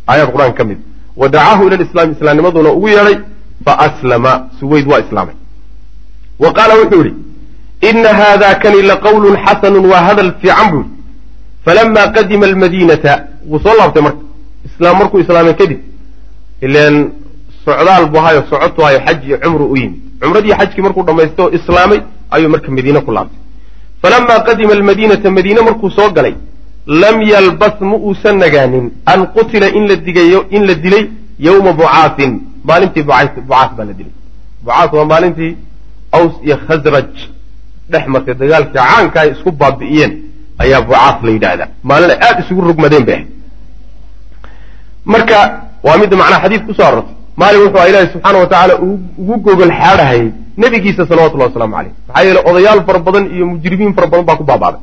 [0.07, 0.77] aayaad qur'aan ka mid.
[1.15, 3.17] Wa dacaahu ila lislaami islaamnimaduna ugu yeedhay
[3.65, 5.35] faaslama suwayd waa islaamay.
[6.39, 7.15] Wa qaala wuxuu yihi
[7.89, 10.85] ina hada kani laqawlun xasanun waa hadal fiican buu
[11.65, 13.13] falama qadima almadiinata
[13.49, 14.21] wuu soo laabtay marka.
[14.65, 15.79] Islaam markuu islaamay kadib
[16.61, 17.11] ilan
[17.65, 21.51] socdaal buu hayo socotu hayo xaj iyo cumru u yimid cumradii xajkii markuu dhammaystay oo
[21.57, 21.99] islaamay
[22.35, 23.39] ayuu marka madiine ku laabtay.
[24.01, 26.35] Falama qadima almadiinata madiine markuu soo galay
[27.01, 31.03] lam yalbas ma uusan nagaanin an qutila in la digayo in la dilay
[31.47, 32.31] yowma bucaasin
[32.69, 34.13] maalintii bucaas baa la dilay.
[34.63, 35.51] Bucaas waa maalintii
[36.17, 37.09] aws iyo khasraj
[37.91, 38.33] dhex martay.
[38.41, 40.11] Dagaalkii caanka ay isku baabi'iyeen
[40.63, 41.67] ayaa bucaas la yidhaahdaa.
[41.89, 43.27] Maalin ay aada isugu rugmadeen bay ahayd
[45.13, 45.37] marka
[45.85, 48.73] waa midda macnaha xadiid ku soo arortay maalin wuxuu ilaahi subxaana wa tacaala
[49.21, 54.07] ugu gogol xaadhahayay nebigiisa salawatullahi waslamu caleyh maxaa yeele odayaal fara badan iyo mujrimiin fara
[54.07, 54.81] badan baa ku baabaaday.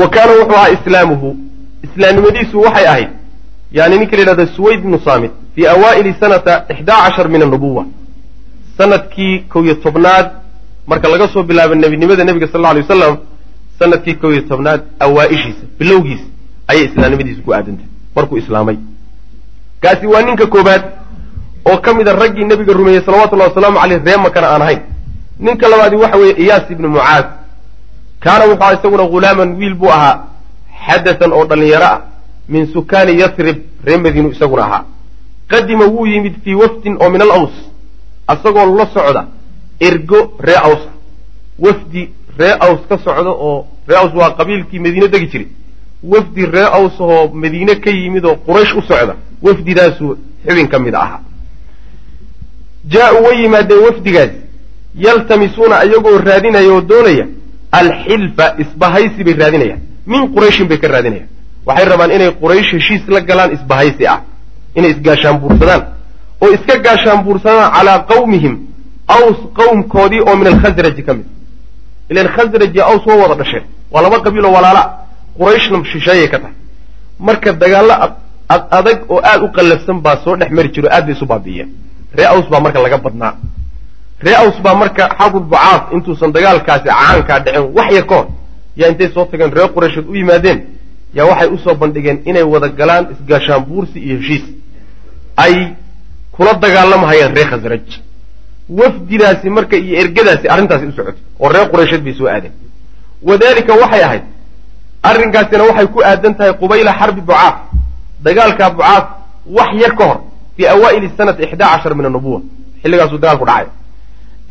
[0.00, 1.28] Wa kaana wuxuu ahaa islaamuhu
[1.86, 3.08] islaamnimadiisu waxay ahayd
[3.72, 7.84] yani ninka la yidhahda suwayd ibnu saamit fii awaa'ili sanata ixdaa cashar min annubuwa
[8.78, 10.26] sannadkii kow iyo tobnaad
[10.86, 13.16] marka laga soo bilaabo nebinimada nebiga sal alla alay wasalam
[13.78, 16.24] sannadkii kow iyo tobnaad awaa'ishiisa bilowgiisa
[16.68, 18.76] ayay islaamnimadiisu ku aadantay markuu islaamay.
[19.80, 20.82] Kaasi waa ninka koobaad
[21.70, 24.80] oo ka mida raggii nebiga rumeeyey salawatullahi wasalaamu caleyh ree makana aan ahayn.
[25.40, 27.26] Ninka labaadi waxa weeye iyaas ibnu mucaad
[28.20, 30.24] kaana wuxuu aha isaguna ghulaaman wiil buu ahaa
[30.86, 32.00] xadatan oo dhallinyaro ah
[32.48, 34.84] min sukaani yasrib ree madiinu isaguna ahaa.
[35.48, 37.54] Qadima wuu yimid fii wafdin oo min alaws
[38.26, 39.26] asagoo la socda
[39.80, 40.90] ergo ree awsa
[41.58, 45.48] wafdi ree aws ka socda oo ree aws waa qabiilkii madiine degi jiray.
[46.02, 50.94] Wafdi ree aws oo madiine ka yimid oo quraysh u socda wafdidaasuu xubin ka mid
[50.94, 51.20] ahaa
[52.92, 54.30] jaa-uu way yimaadeen wafdigaas
[55.04, 57.26] yaltamisuuna ayagoo raadinaya oo doonaya
[57.72, 61.28] alxilfa isbahaysi bay raadinayaan min qurayshin bay ka raadinayaan
[61.66, 64.20] waxay rabaan inay quraysh heshiis la galaan isbahaysi ah
[64.74, 65.82] inay isgaashaanbuursadaan
[66.42, 68.54] oo iska gaashaanbuursadaan calaa qawmihim
[69.16, 71.26] aws qowmkoodii oo min alkhasraji ka mid.
[72.10, 73.64] Ilan khasraji aws waa wada dhasheen.
[73.92, 74.82] Waa laba qabiiloo walaala.
[75.38, 76.54] Qurayshna shisheeyay ka tahay.
[77.18, 77.94] Marka dagaallo
[78.48, 81.68] ad adag oo aada u qallafsan baa soo dhex mari jiro aad bay isu baabi'iyeen
[82.16, 83.32] ree aws baa marka laga badnaa.
[84.24, 87.64] Ree aws baa marka xarbulbucaad intuusan dagaalkaasi caankaa dhicin.
[87.76, 88.26] Wax yar ka hor
[88.76, 90.60] yaa intay soo tageen ree quraysheed u yimaadeen
[91.14, 94.44] yaa waxay u soo bandhigeen inay wada galaan isgaashaan buursi iyo heshiis.
[95.36, 95.54] Ay
[96.32, 97.86] kula dagaalamahayaan ree khasraj
[98.68, 102.52] wafdidaasi marka iyo ergadaasi arrintaasi u socotay oo reer quraysheed bay soo aadeen.
[103.22, 104.22] Wadalika waxay ahayd
[105.02, 107.54] arrinkaasina waxay ku aadan tahay qubayla xarbi bucaad
[108.24, 109.04] dagaalkaa bucaad
[109.56, 110.18] wax yar ka hor
[110.58, 112.40] fii awaa'ili sanati ixdaa cashar min annubuwa
[112.82, 113.66] xilligaasuu dagaalku dhacay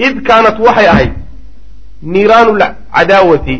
[0.07, 1.11] id kaanat waxay ahayd
[2.13, 3.55] niiraanu lcadaawati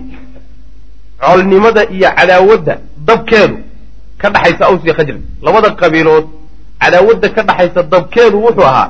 [1.25, 2.73] colnimada iyo cadaawadda
[3.07, 3.57] dabkeedu
[4.21, 6.25] ka dhaxaysa aws iyo khajraj labada qabiilood
[6.81, 8.87] cadaawadda ka dhaxaysa dabkeedu wuxuu ahaa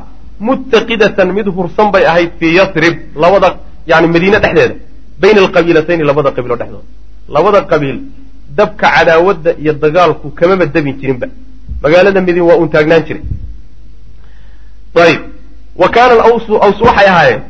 [0.47, 3.49] muttaqidatan mid hursan bay ahayd fii yasrib labada
[3.91, 4.75] yani madiine dhexdeeda
[5.21, 6.87] bayna alqabiilatayni labada qabiiloo dhexdooda
[7.35, 7.97] labada qabiil
[8.59, 11.27] dabka cadaawadda iyo dagaalku kamaba dabin jirinba
[11.83, 13.23] magaalada madiine waa uun taagnaan jiray.
[14.95, 15.21] Ayib
[15.75, 17.41] wa kaana alawsu aws waxay ahaayeen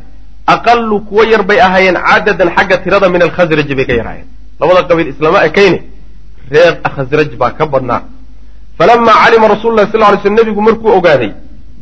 [0.47, 4.27] aqalu kuwa yar bay ahaayeen cadadan xagga tirada min alkhasraji bay ka yarhaayeen
[4.59, 5.79] labada qabiil islama ekayne
[6.51, 8.01] reer khasraj baa ka badnaa.
[8.77, 11.31] Falamaa calima rasul lah sal ly sl nebigu markuu ogaaday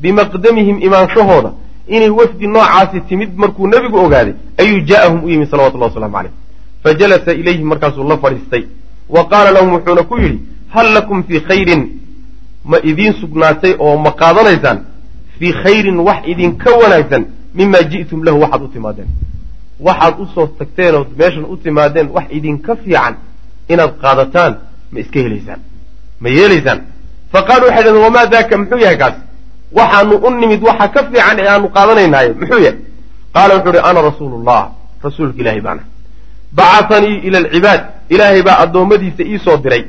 [0.02, 1.52] bimaqdamihim imaanshahooda
[1.88, 6.34] inay wafdi noocaasi timid markuu nebigu ogaaday ayuu jaa'ahum u yimi salawatullah waslamu caleyh
[6.84, 8.63] fajalasa ilayhim markaasuu la fadhiistay.
[9.10, 11.82] Wa qaala lahum wuxuuna ku yidhi hal lakum fii khayrin
[12.71, 14.78] ma idiin sugnaatay oo ma qaadanaysaan?
[15.39, 17.23] Fii khayrin wax idinka wanaagsan
[17.54, 19.08] mima ji'tum lahu waxaad u timaadeen.
[19.88, 23.15] Waxaad u soo tagteen ood meeshan u timaadeen wax idinka fiican
[23.69, 24.54] inaad qaadataan
[24.91, 25.60] ma iska helaysaan
[26.21, 26.80] ma yeelaysaan.
[27.32, 29.15] Fa qaaluu waxay dhaheen wamaa daaka muxuu yahay kaas.
[29.78, 32.30] Waxaanu u nimid waxa ka fiican ee aanu qaadanaynaaye.
[32.41, 32.80] Muxuu yahay.
[33.34, 34.63] Qaala wuxuu uhi ana rasuulu llah
[35.04, 35.84] rasuulka ilaahay baana.
[36.58, 37.82] Bacahanii ila alcibaad.
[38.10, 39.84] Ilaahay baa addoommadiisa iisoo diray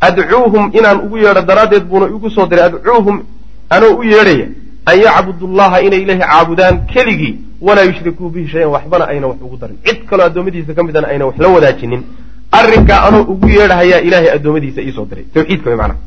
[0.00, 3.22] adcuuhum inaan ugu yeedho daraaddeed buuna igu soo diray adcuuhum
[3.70, 4.46] anoo u yeedhaya
[4.86, 9.56] an yacbudu llaha inay ilaahay caabudaan keligii walaa yushrikuu bihi shayan waxbana ayna wax ugu
[9.56, 9.76] darin.
[9.84, 12.02] Cid kaloo addoommadiisa ka midana ayna wax la wadaajinin.
[12.52, 15.24] Arrinkaa anoo ugu yeedhahayaa ilaahay addoommadiisa iisoo diray.
[15.34, 15.98] Tawxiidka way macnaha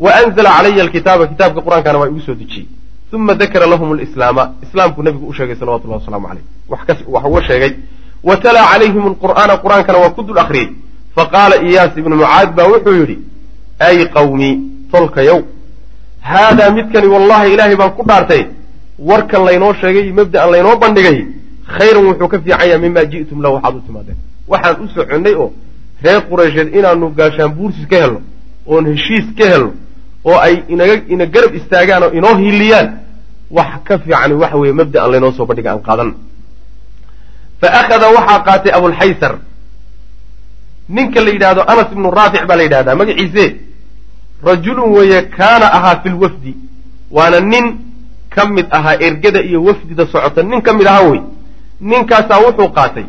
[0.00, 2.66] wa anzala calaya alkitaaba kitaabka qur'aankana waa igu soo dejiyey.
[3.12, 6.44] Uma dakara lahum alislaama islaamkuu nabigu u sheegay salawatullahi wasalaamu caleyh
[7.08, 7.72] wax uga sheegay.
[8.24, 10.68] Wa talaa calayhim alqur'aana qur'aankana waa ku dul akhriyey
[11.16, 13.18] faqaala iyaas ibnu mucaad baa wuxuu yidhi
[13.88, 14.54] ay qawmii
[14.92, 15.40] tolkayow
[16.30, 18.42] haadaa midkani wallahi ilaahay baan ku dhaartay.
[19.08, 21.18] Warkan laynoo sheegay mabda'an laynoo bandhigay
[21.76, 24.16] khayran wuxuu ka fiican yahay mima ji'tum lahu waxaad u timaadeen.
[24.48, 25.48] Waxaan u soconnay oo
[26.04, 28.20] reer quraysheed inaanu gaashaan buursis ka helno
[28.66, 29.70] oon heshiis ka helno
[30.24, 32.88] oo ay inaga ina garab istaagaan oo inoo hiiliyaan.
[33.56, 36.10] Wax ka fiican waxa weeye mabda'an laynoo soo bandhiga aan qaadan.
[37.60, 39.34] Fa akhada waxaa qaatay abulxaysar
[40.88, 43.44] ninka la yidhaahdo anas ibnu raafic baa la yidhahdaa magaciise
[44.44, 46.56] rajulun weeye kaana ahaa fi lwafdi
[47.10, 47.78] waana nin
[48.30, 51.20] ka mid ahaa ergada iyo wafdida socota nin ka mid ahaa wey
[51.80, 53.04] ninkaasaa wuxuu qaatay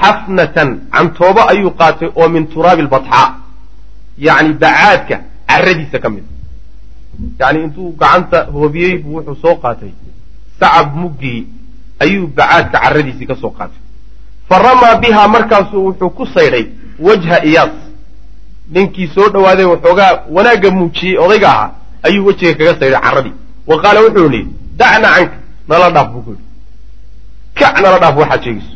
[0.00, 3.34] xafnatan cantoobo ayuu qaatay oo min turaabi lbatxaa
[4.18, 5.16] yacni bacaadka
[5.48, 6.24] caradiisa ka mid.
[7.40, 9.90] Yacni intuu gacanta hoobiyey buu wuxuu soo qaatay.
[10.60, 11.46] Sacab muggii
[12.00, 13.80] ayuu bacaadka caradiisii ka soo qaatay.
[14.48, 16.66] Fa ramaa bihaa markaasuu wuxuu ku saydhay
[16.98, 17.74] wajha iyaas
[18.74, 21.70] ninkii soo dhawaaday waxoogaa wanaagga muujiyey odayga ahaa
[22.06, 23.34] ayuu wejiga kaga saydhay carradii.
[23.70, 24.40] Wa qaala wuxuu yidhi
[24.80, 25.36] dacna canka
[25.68, 26.44] nala dhaaf buu ku yidhi.
[27.58, 28.72] Kac nala dhaaf waxaad sheegayso.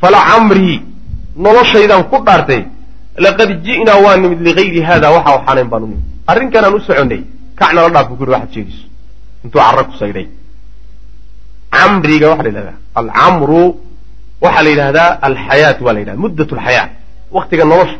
[0.00, 0.76] Falacamrii
[1.44, 2.62] noloshaydaan ku dhaartay
[3.24, 6.04] laqad ji'naa waa nimid ligayri haada waxa waxaanayn baan u nimid.
[6.30, 7.20] Arrinkanaan u soconnay
[7.58, 8.84] kac nala dhaaf buu ku yidhi waxaad sheegayso.
[9.44, 10.26] Intuu carra ku saydhay.
[11.74, 13.62] Camriga waxaa la yidhahdaa alcamru
[14.44, 16.86] waxaa la yidhahdaa alxayaat waa la yidhahda muddat alxayaa
[17.36, 17.96] waktiga nolosha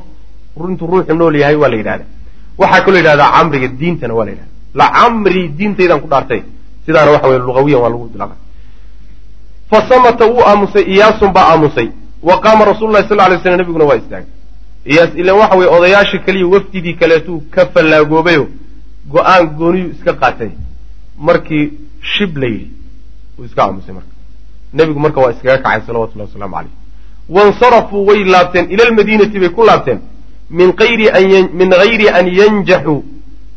[0.57, 2.05] intuu ruuxu nool yahay waa la yidhahda
[2.59, 6.43] waxaa kaloo yidhahdaa camriga diintana waa la yidhahda lacamri diintaydaan ku dhaartay.
[6.87, 8.11] Sidaana waxa weye lugawiyan waa lagu
[9.71, 11.89] fa samata wuu aamusay iyaasun baa aamusay.
[12.23, 14.29] Wa qaama rasulu lahi sal lay slam nebiguna waa istaagay.
[14.85, 18.49] Iyaas ilan waxa weye odayaashii kaliya wafdidii kaleetuu ka fallaagoobayo
[19.09, 20.51] go'aan gooniyuu iska qaatay.
[21.19, 22.71] Markii shib la yidhi
[23.39, 24.13] wuu iska aamusay marka.
[24.73, 26.75] Nebigu marka waa iskaga kacay salawatullahi wasalaamu caleyh
[27.29, 30.01] wansarafuu way laabteen ila lmadiinati bay ku laabteen
[30.51, 33.03] min ayri min hayri an yanjaxuu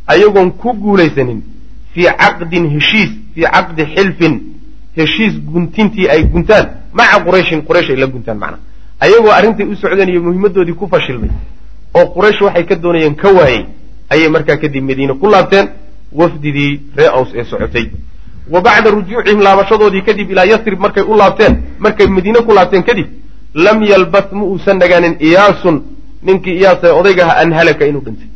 [0.07, 1.41] ayagoon ku guulaysanin
[1.93, 4.33] fii caqdin heshiis fii caqdi xilfin
[4.97, 8.61] heshiis guntintii ay guntaan maca qurayshin quraysh ay la guntaan macnaha
[8.99, 11.29] ayagoo arrintay u socdeen iyo muhimmadoodii ku fashilmay
[11.93, 13.65] oo quraysh waxay ka doonayeen ka waayey
[14.09, 15.67] ayay markaa kadib madiine ku laabteen
[16.11, 17.91] wafdidii ree aws ee socotay.
[18.49, 23.07] Wa bacda rujuucihim laabashadoodii kadib ilaa yasrib markay u laabteen markay madiine ku laabteen kadib
[23.53, 25.81] lam yalbas ma uusan nagaanin iyaasun
[26.27, 28.29] ninkii iyaasa odayga aha an halaka inuu dhintay.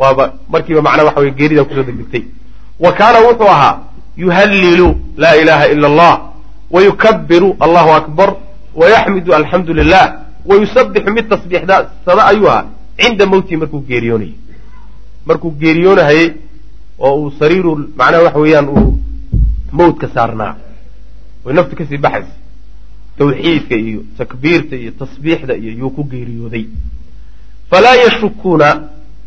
[0.00, 2.22] Waaba markiiba macnaa waxa weye geeridaa ku soo degdegtay.
[2.84, 3.74] Wa kaana wuxuu ahaa
[4.22, 4.88] yuhallilu
[5.22, 6.14] laa ilaha ila allah
[6.74, 8.28] wa yukabiru allahu akbar
[8.80, 10.04] wa yaxmidu alxamdu lilah
[10.48, 12.64] wa yusabixu mid tasbiixda sada ayuu ahaa
[13.00, 14.34] cinda mowtihi markuu geeriyoonayay
[15.28, 16.28] markuu geeriyoonahayey
[16.98, 18.90] oo uu sariiru macnaha waxa weeyaan uu
[19.78, 20.52] mawdka saarnaa
[21.44, 22.34] way naftu ka sii baxaysa.
[23.18, 26.64] Tawxiidka iyo takbiirta iyo tasbiixda iyo yuu ku geeriyooday
[27.70, 28.68] falaa yashukuuna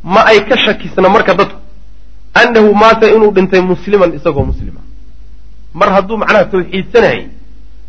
[0.04, 1.58] ma ay ka shakisna marka dadku.
[2.34, 4.80] Annahu maata inuu dhintay musliman isagoo muslima.
[5.74, 7.26] Mar hadduu macnaha tawxiidsanayay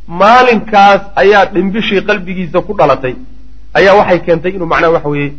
[0.08, 3.14] maalinkaas ayaa dhimbishii qalbigiisa ku dhalatay.
[3.74, 5.32] Ayaa waxay keentay inuu macnaha waxa weeye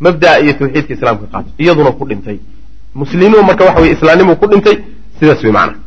[0.00, 2.38] mabda'a iyo tawxiidka islaamka qaato iyaduna ku dhintay.
[2.94, 4.76] Muslimiin marka waxa weye islaamnimu ku dhintay
[5.18, 5.78] sidaas wey macnaha.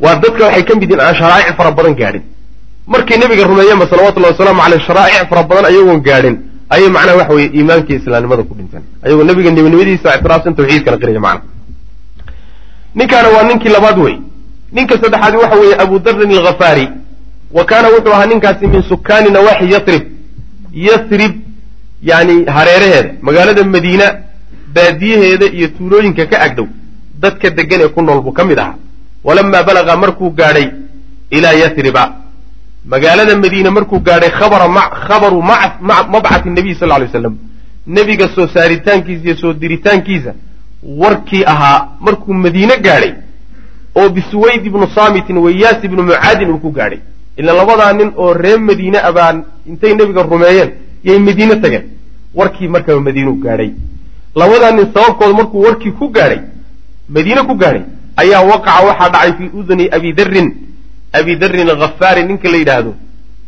[0.00, 2.22] Waa dadka waxay ka mid yihiin aan sharaa'ic fara badan gaadhin.
[2.86, 6.36] Markay nebiga rumeeyeenba salawatullahi wasalaamu caleyh sharaa'ic fara badan ayagoon gaadhin
[6.74, 11.42] ayay macnaha waxa weye iimaankii islaamnimada ku dhinteen ayagoo nebiga nebinimadiisa ictiraafsan tawxiidkana qiraya macna.
[12.94, 14.16] Ninkaana waa ninkii labaad wey
[14.72, 16.88] ninka saddexaadi waxa weeye abu darin alghafaari.
[17.56, 20.02] Wa kaana wuxuu ahaa ninkaasi min sukaani nawaaxi yasrib
[20.72, 21.32] yasrib
[22.02, 23.10] yani hareeraheeda.
[23.22, 24.06] Magaalada madiina
[24.74, 26.66] baadiyaheeda iyo tuulooyinka ka agdhow.
[27.20, 28.74] Dadka degan ee ku nool buu ka mid ahaa.
[29.24, 30.66] Walamaa balaga markuu gaadhay
[31.30, 32.02] ilaa yasriba
[32.84, 37.36] magaalada madiine markuu gaadhay khabaru mabcati nabiy sal lay slam
[37.86, 40.34] nebiga soo saaritaankiisa iyo soo diritaankiisa
[40.82, 43.12] warkii ahaa markuu madiine gaadhay
[43.94, 46.98] oo bisuwayd ibnu saamitin wayaas ibnu mucaadin uu ku gaadhay
[47.36, 50.70] ila labadaa nin oo reer madiine abaan intay nebiga rumeeyeen
[51.04, 51.84] yay madiine tageen.
[52.34, 53.70] Warkii markaba madiinuu gaadhay
[54.34, 56.40] labadaa nin sababkooda markuu warkii ku gaadhay
[57.08, 57.82] madiine ku gaadhay
[58.16, 60.48] ayaa waqaca waxaa dhacay fii uduni abi darin
[61.12, 62.92] abi darin alkhafaari ninka la yidhaahdo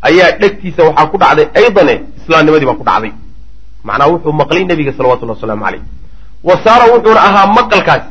[0.09, 3.13] ayaa dhegtiisa waxaa ku dhacday aydane islaamnimadii baa ku dhacday.
[3.85, 5.83] Macnaa wuxuu maqlay nebiga salawatullahi wasalaamu caleyh
[6.49, 8.09] wa saara wuxuuna ahaa maqalkaasi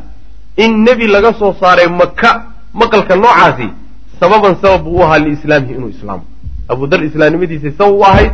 [0.64, 2.30] in nebi laga soo saaray maka
[2.74, 3.68] maqalka noocaasi
[4.20, 6.24] sababan sabab buu u ahaa liislaamihi inuu islaamo.
[6.70, 8.32] Abu dar islaamnimadiisay sabab u ahayd.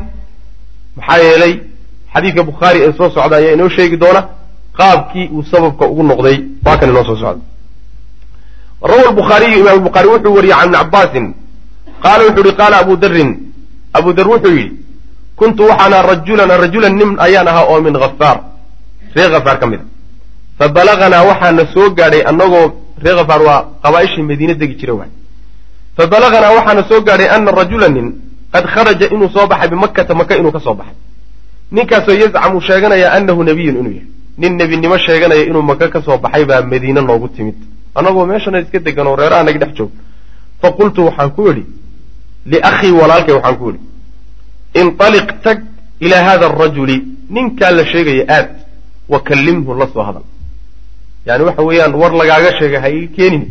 [0.98, 1.54] Maxaa yeelay
[2.14, 4.22] xadiidka bukhaari ee soo socda ayaa inoo sheegi doona
[4.78, 6.38] qaabkii uu sababka ugu noqday.
[6.66, 7.42] Waa kan inoo soo socda
[8.82, 11.26] rawa bukhaariyu imaam bukhaari wuxuu wariyey can ibni cabaasin
[12.04, 13.30] qaala wuxuu yihi qaala abu darin
[13.94, 14.72] abu dar wuxuu yidhi
[15.36, 18.38] kuntu waxaana rajulan rajulan nin ayaan ahaa oo min hafaar
[19.16, 19.86] ree hafaar ka mid a
[20.60, 22.66] fabalaganaa waxaana soo gaadhay annagoo
[23.04, 25.10] ree hafaar waa qabaaishii madiine degi jira waay
[25.98, 28.08] fabalaganaa waxaana soo gaadhay ana rajula nin
[28.54, 30.96] qad kharaja inuu soo baxay bimakkata maka inuu ka soo baxay
[31.72, 36.46] ninkaasoo yazcamu sheeganaya annahu nabiyun inuu yahay nin nebinimo sheeganaya inuu maka ka soo baxay
[36.46, 37.56] baa madiine noogu timid
[37.98, 39.92] annagoo meeshana iska degan oo reeraha naga dhex joog
[40.62, 41.64] fa qultu waxaan ku idhi
[42.52, 43.80] liakhii walaalkay waxaan ku idhi
[44.82, 45.58] inaliq tag
[46.06, 46.98] ilaa hada arajuli
[47.36, 48.50] ninkaa la sheegaya aad
[49.10, 50.24] wa kallimhu la soo hadal.
[51.26, 53.44] Yani waxa weeyaan war lagaaga sheegay ha ii keenin.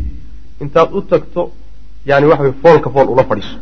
[0.61, 1.51] Intaad u tagto
[2.05, 3.57] yani waxa wey foolka fool ula fadhiiso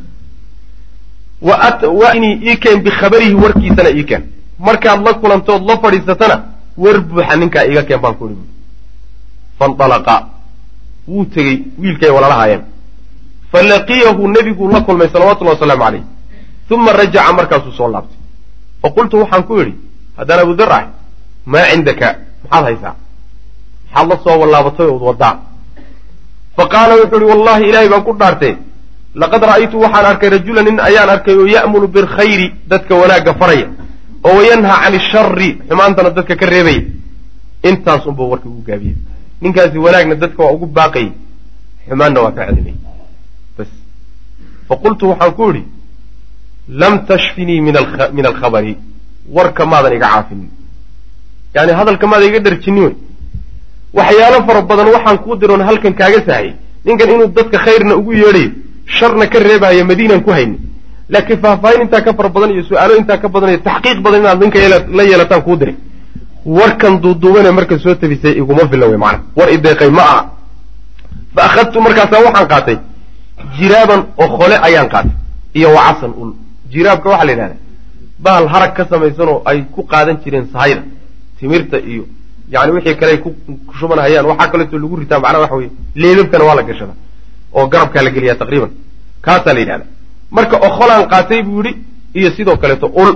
[2.02, 4.24] wainii ii keen bikhabarihi warkiisana ii keen.
[4.60, 6.43] Markaad la kulantood la fadhiisatana
[6.78, 8.38] war buuxa ninkaa iiga keen baan ku ihi
[9.60, 10.15] fanalaqa
[11.07, 12.63] wuu tegey wiilkay walalahaayeen
[13.51, 16.03] falaqiyahu nebiguu la kulmay salawatullahi wasalaamu caleyh
[16.71, 18.17] uma rajaca markaasuu soo laabtay.
[18.81, 19.73] Faqultu waxaan ku idhi
[20.17, 20.87] haddaan abu dar ahay
[21.45, 22.07] maa cindaka?
[22.43, 22.95] Maxaad haysaa?
[23.93, 25.35] Maxaad la soo wallaabatay ood wadaa.
[26.57, 28.57] Fa qaala wuxuu ihi wallahi ilaahay baan ku dhaartee
[29.15, 33.67] laqad ra'aytu waxaan arkay rajula nin ayaan arkay oo ya'muru bilkhayri dadka wanaagga faraya
[34.25, 36.81] oo wayanhaa can ishari xumaantana dadka ka reebaya.
[37.63, 38.95] Intaas unbuu warkii ugu gaabiyey
[39.41, 41.12] ninkaasi wanaagna dadka waa ugu baaqayay
[41.89, 42.76] xumaanna waa ka celinayay
[43.58, 43.67] bas.
[44.67, 45.63] Fa qultu waxaan ku idhi
[46.82, 47.62] lam tashfinii
[48.17, 48.78] min alkhabari
[49.36, 50.50] warka maadan iga caafinin
[51.56, 52.95] yani hadalka maadan iga dharjinin wey.
[53.93, 56.54] Waxyaalo fara badan waxaan kuu diroon halkan kaaga sahayay
[56.86, 58.52] ninkan inuu dadka khayrna ugu yeedhayo
[58.98, 60.58] sharna ka reebahaya madiinaan ku hayni
[61.10, 64.39] laakiin faahfaahin intaa ka fara badan iyo su'aalo intaa ka badan iyo taxqiiq badan inaad
[64.41, 64.60] ninka
[64.98, 65.76] la yeelataan kuu diray
[66.45, 70.21] warkan duuduubane marka soo tabisay iguma filla wey macana war ideeqay ma aha.
[71.36, 72.77] Fa akhadtu markaasaa waxaan qaatay
[73.58, 75.12] jiraaban oo khole ayaan qaatay
[75.53, 76.31] iyo wacasan ul
[76.71, 77.55] jiraabka waxaa la yidhahda
[78.19, 80.81] bahal harag ka samaysanoo ay ku qaadan jireen sahayda
[81.39, 82.03] timirta iyo
[82.53, 83.29] yani wixii kale ay ku
[83.79, 86.93] shubanhayaan waxaa kaleeto lagu ritaa macnaha waxa weye leebabkana waa la gashada
[87.58, 88.71] oo garabkaa la geliyaa taqriiban.
[89.25, 89.86] Kaasaa la yidhahda
[90.31, 91.71] marka okholaan qaatay buu yidhi
[92.13, 93.12] iyo sidoo kaleeto ul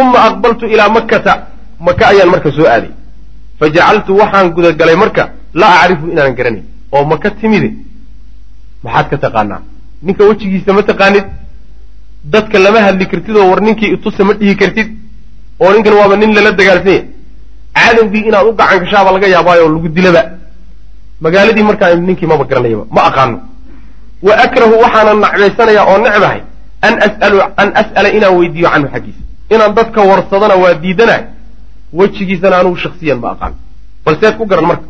[0.00, 1.32] uma aqbaltu ilaa makkata
[1.86, 2.90] maka ayaan marka soo aaday.
[3.58, 5.24] Fa jacaltu waxaan gudagalay marka
[5.60, 6.64] laa acrifu inaanan garanayn
[6.94, 7.70] oo maka timide.
[8.84, 9.60] Maxaad ka taqaanaa?
[10.02, 11.24] Ninka wejigiisa ma taqaanid?
[12.32, 14.88] Dadka lama hadli kartid oo war ninkii itusa ma dhihi kartid?
[15.62, 17.02] Oo ninkan waaba nin lala dagaalsanya?
[17.76, 20.22] Cadowgii inaad u gacan gashaaba laga yaabaayo lagu dilaba.
[21.20, 22.84] Magaaladii markaa ninkii maba garanayaba.
[22.90, 23.38] Ma aqaano.
[24.26, 26.40] Wa akrahu waxaanan nacbaysanayaa oo necbahay
[27.62, 29.22] an as'ala inaan weydiiyo canhu xaggiisa.
[29.54, 31.24] Inaan dadka warsadana waa diidanahay
[31.92, 33.56] wejigiisana anugu shaksiyan ma aqaano
[34.04, 34.86] balseed ku garan marka.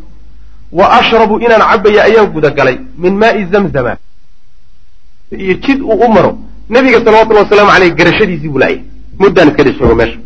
[0.72, 3.96] Wa ashrabu inaan cabaya ayaan gudagalay min maai zamzama.
[5.32, 6.38] Iyo jid uu u maro
[6.68, 8.80] nabiga salawatullhi wasalaamu aleyh garashadiisii buu laayay
[9.18, 10.18] muddaan iska dhishoogo meesha.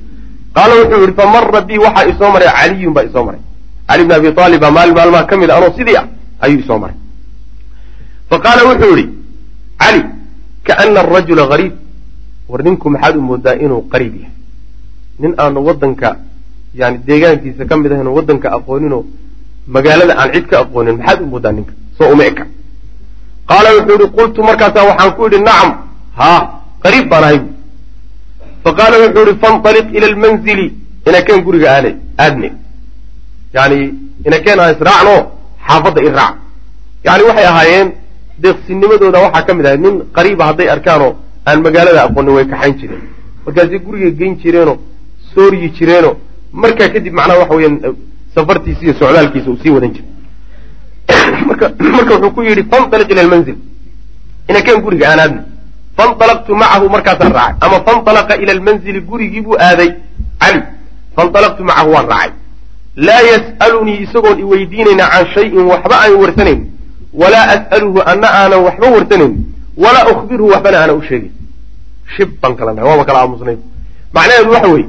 [0.54, 3.40] Qaala wuxuu yihi famara bii waxaa isoo maray caliyun baa isoo maray.
[3.88, 6.06] Cali bn abi aalib baa maalin maalmaha ka mid a anoo sidii ah
[6.40, 6.96] ayuu isoo maray.
[8.30, 9.08] Fa qaala wuxuu yihi
[9.82, 10.00] cali
[10.66, 11.72] kaana arajula gariib.
[12.48, 14.32] War ninku maxaad u moodaa inuu qariib yahay.
[15.18, 16.16] Nin aanu waddanka
[16.80, 19.02] yani deegaankiisa ka mid ahayn oo waddanka aqooninoo
[19.74, 21.72] magaalada aan cid ka aqoonin maxaad u moodaa ninka?
[21.98, 22.44] Soo uma eka
[23.50, 25.70] qaala wuxuu yihi qultu markaasaa waxaan ku yidhi nacam
[26.18, 26.40] haa
[26.84, 27.38] qariib baan ahay.
[27.38, 27.50] Bu
[28.64, 30.66] fa qaala wuxuu yihi fainطaliq ila lmanzili
[31.08, 31.90] inakeen guriga aale
[32.24, 32.48] aadne.
[33.54, 33.78] Yani
[34.26, 35.14] inakeen aan israacno
[35.68, 36.34] xaafadda i raac.
[37.06, 37.88] Yani waxay ahaayeen
[38.42, 41.12] deeqsinimadooda waxaa ka mid ahay nin qariiba hadday arkaanoo
[41.48, 43.02] aan magaalada aqoonin way kaxayn jireen.
[43.46, 44.76] Markaasay guriga geyn jireenoo
[45.34, 46.14] sooryi jireenoo
[46.52, 47.94] markaa kadib macnaha waxa weeyaan eh,
[48.34, 50.10] safartiisi iyo socdaalkiisa uu sii wadan jiray.
[51.96, 53.56] Marka wuxuu ku yidhi fanaliq ila lmanzil
[54.48, 55.42] inakeen guriga aan aadna
[55.96, 57.56] fanalaqtu macahu markaasaan raacay.
[57.60, 59.90] Ama fanalaqa ila lmanzili gurigii buu aaday.
[60.40, 60.62] Cali
[61.16, 62.32] fanalaqtu macahu waan raacay.
[62.96, 66.60] Laa yas'alunii isagoon iweydiinayna can shayin waxba aan warsanayn
[67.12, 69.34] walaa as'aluhu ana aanan waxba warsanayn
[69.76, 71.32] walaa ukhbirhu waxbana aana u sheegin.
[72.16, 72.56] Shib baan
[72.88, 73.58] waaba kala aamusnay
[74.16, 74.88] macnaheedu waxa weeye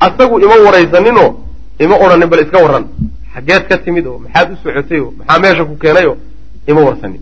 [0.00, 1.30] asagu ima waraysaninoo
[1.84, 2.84] ima odhanin bal iska warran.
[3.34, 6.16] Xaggeed ka timid oo maxaad u socotay oo maxaa meesha ku keenay oo
[6.70, 7.20] ima warsanin.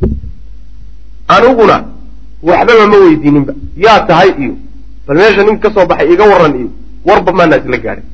[1.28, 1.76] Aniguna
[2.42, 3.52] waxbaba ma weydiininba.
[3.76, 4.54] Yaa tahay iyo.
[5.06, 6.68] Bal meesha nin ka soo baxay iga warran iyo.
[7.04, 8.04] Warba maana isla gaadhin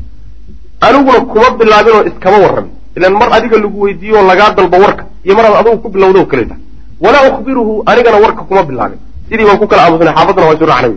[0.81, 5.05] aniguna kuma bilaabin oo iskama warramin ilan mar adiga lagu weydiiyo oo lagaa dalbo warka
[5.25, 6.63] iyo maraad adugu ku bilowda o kale tahay
[7.01, 8.99] walaa ukhbiruhu anigana warka kuma bilaabin.
[9.29, 10.95] Sidii baan ku kala aamusnay xaafaddana waan isu raacnay.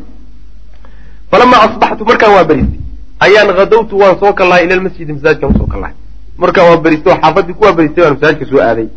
[1.31, 2.79] Falamaa asbaxtu markaan waa beristay
[3.19, 5.95] ayaan hadawtu waan soo kallahay ila lmasjidi masaajidkan u soo kallahay
[6.37, 8.87] markaan waa beristay oo xaafaddii kuwaa beristay baan masaajidka soo aaday.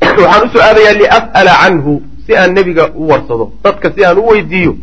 [0.22, 3.52] Waxaan u soo aadayaa lias'ala canhu si aan nebiga u warsado.
[3.64, 4.76] Dadka si aan u weydiiyo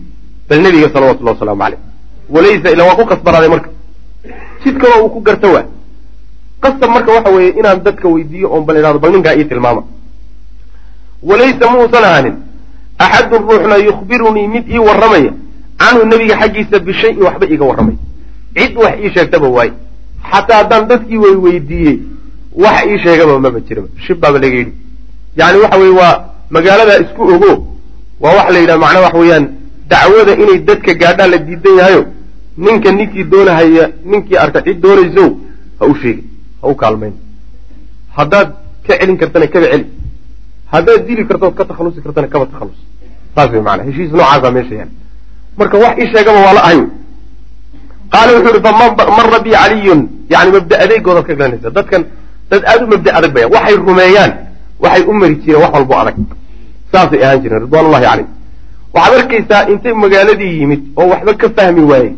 [0.49, 1.79] bal nebiga salawatullahi wasalaamu caleyh
[2.29, 3.69] walaysa ila waa ku kasbanaaday marka.
[4.63, 5.65] Jid kaloo uu ku garta waa.
[6.61, 9.83] Qasab marka waxa weeye inaan dadka weydiiyo oon bal idhahdo bal ninkaa ii tilmaama.
[11.23, 12.35] Walaysa muusan ahaanin
[12.99, 15.31] axadun ruuxna yukhbirunii mid ii warramaya
[15.77, 17.97] canhu nebiga xaggiisa bishayin waxba iiga warramay
[18.55, 19.73] cid wax ii sheegtaba waaye
[20.31, 21.97] xataa haddaan dadkii way weydiiyey
[22.63, 24.73] wax ii sheegaba maba jiraba shib baaba laga yidhi
[25.39, 26.15] yani waxa weye waa
[26.55, 27.51] magaaladaa isku ogo.
[28.23, 29.45] Waa waxa la yidhaha macnaa waxa weeyaan
[29.91, 32.01] dacwada inay dadka gaadhaan la diidan yahayo
[32.57, 35.25] ninka ninkii doonahaya ninkii arka cid doonayso
[35.79, 36.25] ha u sheegin
[36.61, 37.13] ha u kaalmayn.
[38.17, 38.49] Haddaad
[38.87, 39.85] ka celin kartana kaba celi
[40.73, 42.79] haddaad dili kartood ka takhalusi kartana kaba takhalus.
[43.35, 44.91] Saas way maanaa heshiis noocaasa meesha yaal.
[45.59, 46.79] Marka wax ii sheegaba waa la ahay
[48.13, 50.01] qaala wuxuu yihi famara bi caliyun.
[50.33, 51.69] Yani mabda adeegoodaad ka garanaysa.
[51.77, 52.03] Dadkan
[52.49, 54.31] dad aada u mabda adag baya waxay rumeeyaan
[54.79, 56.15] waxay u mari jireen wax walbo adag
[56.91, 58.27] saasay ahaan jireen ridwan ullahi caleyh
[58.93, 62.11] waxaad arkaysaa intay magaaladii yimid oo waxba ka fahmi waayey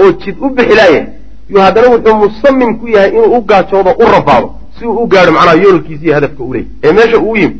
[0.00, 1.02] oo jid u bixilaaya
[1.48, 4.48] yo haddana wuxuu musamim ku yahay inuu u gaajoodo u rafaado
[4.78, 7.56] si uu u gaadho macnaha yoolkiisa iyo hadafka u leeyay ee meesha uu yimid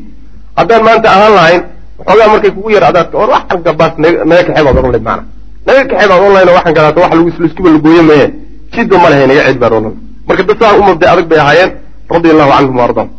[0.56, 1.62] haddaan maanta ahaan lahayn
[1.98, 5.22] waxoogaa markay kugu yar or waxan gabaas naga kaxee baad ohan layd maana
[5.70, 8.26] naga kaxee baad ohan lahayn waxan kadaata wax lagu iskuba lagooye meeye
[8.72, 9.94] jidba ma lahay naga celi baad ohan
[10.26, 11.70] marka dad saa u adag bay ahaayeen
[12.10, 13.10] radia allahu canhum wa ardaahum.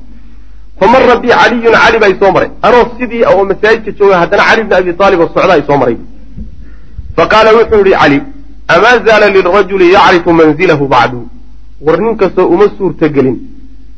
[0.79, 2.49] Famara bi caliyun cali baa isoo maray.
[2.61, 5.97] Anoo sidii oo masaajidka jooga haddana cali bni abi aalib oo socdaa isoo maray.
[7.15, 8.17] Faqaala wuxuu yihi cali
[8.73, 11.19] amaa zaala lirajuli yacrifu manzilahu bacdu
[11.85, 13.37] war nin kastoo uma suurtagelin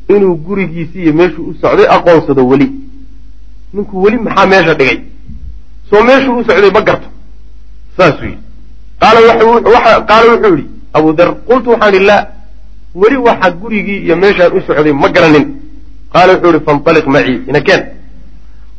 [0.08, 2.68] inuu gurigiisi iyo meeshuu u socday aqoonsado weli.
[3.74, 4.98] Ninku weli maxaa meesha dhigay?
[5.90, 7.08] Soo meeshuu u socday ma garto
[7.96, 8.38] saasuu yidhi
[9.00, 9.20] qaala
[10.32, 12.26] wuxuu yidhi abu dar qultu waxaan idhi laa
[12.94, 15.46] weli waxa gurigii iyo meeshaan u socday ma garanin.
[16.12, 17.82] Qaala wuxuu yihi faintaliq macii inakeen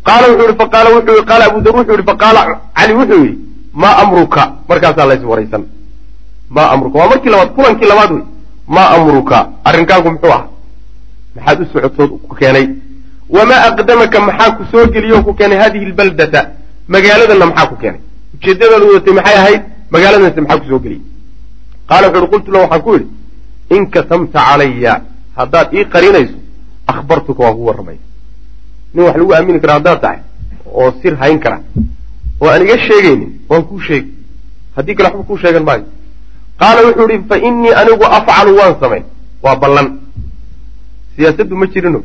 [0.07, 2.41] qaala wuxuu yihi faqaala wuxuu yihi qaala abu dar wuxuu yihi faqaala
[2.77, 3.39] cali wuxuu yidhi
[3.73, 4.43] maa amruka?
[4.69, 5.63] Markaasaa lays waraysan.
[6.49, 6.97] Maa amruka?
[6.99, 8.23] Waa markii labaad kulankii labaad wey
[8.67, 9.37] maa amruka?
[9.67, 10.43] Arrinkaanku muxuu ah
[11.35, 12.67] maxaad u socotood ku keenay.
[13.29, 14.19] Wamaa aqdamaka?
[14.19, 16.41] Maxaa ku soo geliyo ku keenay hadihi lbaldata?
[16.87, 18.01] Magaaladanna maxaa ku keenay
[18.35, 19.61] ujeeddadaad wadatay maxay ahayd?
[19.93, 21.01] Magaaladanse maxaa ku soo geliyey?
[21.89, 23.07] Qaala wuxu uhi qultu lahu waxaan ku yidhi
[23.75, 24.93] in katamta calaya
[25.37, 26.37] haddaad ii qarinayso
[26.91, 27.99] akhbartuka waan ku warramaya
[28.93, 30.19] nin wax lagu aamini kara haddaad tahay
[30.79, 31.57] oo sir hayn kara
[32.41, 34.09] oo aan iga sheegaynin waan kuu sheegi
[34.75, 35.85] haddii kale waxba kuu sheegan maayo.
[36.59, 39.03] Qaala wuxuu ihi fa innii anigu afcalu waan samayn.
[39.43, 39.87] Waa ballan.
[41.15, 41.99] Siyaasaddu ma jirino.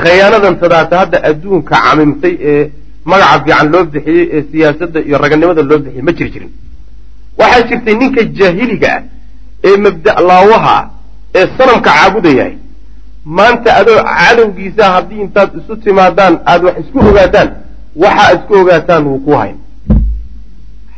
[0.00, 2.70] Khayaanadan sadaata hadda adduunka camimtay ee
[3.10, 6.50] magaca fiican loo bixiyey ee siyaasadda iyo raganimada loo bixiyey ma jiri jirin.
[7.38, 9.02] Waxaa jirtay ninka jaahiliga ah
[9.68, 10.76] ee mabda' laawaha
[11.38, 12.54] ee sanamka caabudayahay
[13.36, 17.48] maanta adoo cadowgiisa haddii intaad isu timaadaan aada wax isku ogaataan
[18.02, 19.56] waxaa isku ogaataan wuu ku hayn.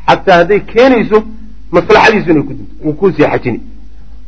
[0.08, 1.18] Xataa hadday keenayso
[1.72, 3.60] maslaxadiisu inay ku dinto wuu kuu sii xajini.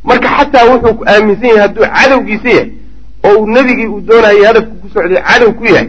[0.03, 2.69] Marka xataa wuxuu aaminsan yahay hadduu cadowgiisa yahay
[3.23, 5.87] oo uu nebigii uu doonayay hadafku ku socday cadow ku yahay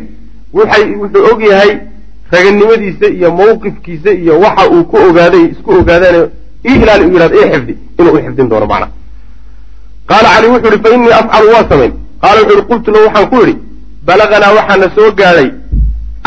[0.54, 1.72] wuxuu og yahay
[2.32, 6.28] raganimadiisa iyo mawqifkiisa iyo waxa uu ku ogaaday isku ogaadaan
[6.68, 8.88] ii ilaali u yidhahdo ii xifdi inuu u xifdin doono macna.
[10.06, 11.92] Qaala cali wuxuu yihi fa innii afcalu waa samayn.
[12.22, 13.54] Qaala wuxuu yihi qultu lahu waxaan ku yidhi
[14.06, 15.50] balaganaa waxaana soo gaadhay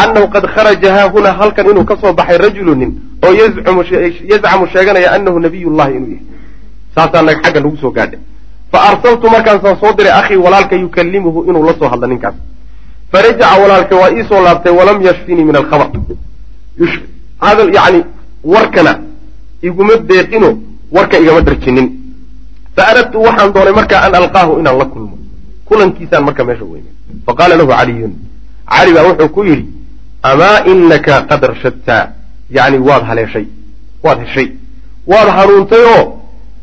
[0.03, 2.91] annahu qad kharaja haahuna halkan inuu ka soo baxay rajulu nin
[3.25, 6.25] oo yazcamu sheeganaya annahu nabiyullahi inuu yahay.
[6.95, 8.19] Saasaa xagga nagu soo gaadhay.
[8.71, 12.35] Fa arsaltu markaasaan soo diray akhii walaalka yukallimuhu inuu la soo hadlo ninkaas
[13.11, 15.89] farajaca walaalka waa iisoo laabtay walam yashfinii min alkhabar.
[17.39, 17.99] Hadal yani
[18.43, 18.99] warkana
[19.61, 20.49] iguma deeqino
[20.91, 21.87] warka igama dharjinin
[22.75, 25.17] fa aradtu waxaan doonay markaa an alqaahu inaan la kulmo.
[25.65, 26.89] Kulankiisaan marka meesha weyne
[27.25, 28.13] faqaala lahu caliyun
[28.71, 29.65] cali baa wuxuu ku yidhi
[30.23, 31.97] amaa inaka qad rashadta?
[32.49, 33.45] Yani waad haleeshay
[34.03, 34.47] waad heshay.
[35.07, 36.03] Waad hanuuntay oo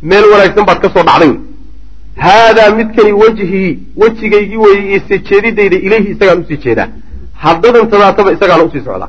[0.02, 1.32] meel wanaagsan baad ka soo dhacday
[2.16, 6.88] haadaa midkani wejhii wejigaygii weeyey iyo sejeedidayda ilayhi isagaan u sii jeedaa
[7.32, 9.08] haddadan tadaataba isagaana u sii socdaa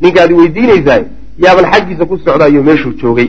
[0.00, 1.02] ninkaad weydiinaysaay
[1.38, 3.28] yaaban xaggiisa ku socdaayo meeshuu joogay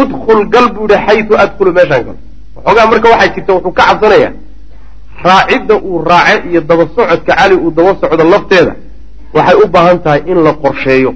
[0.00, 2.16] udkhul gal buu ihi xayu adkhulu meeshaan galo
[2.56, 4.32] waxoogaa marka waxaa jirta wuxuu ka cabsanayaa
[5.24, 8.74] raacidda uu raace iyo daba socodka cali uu daba socdo lafteeda
[9.34, 11.14] waxay u baahan tahay in la qorsheeyo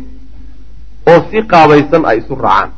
[1.10, 2.70] oo si qaabaysan ay isu raacaan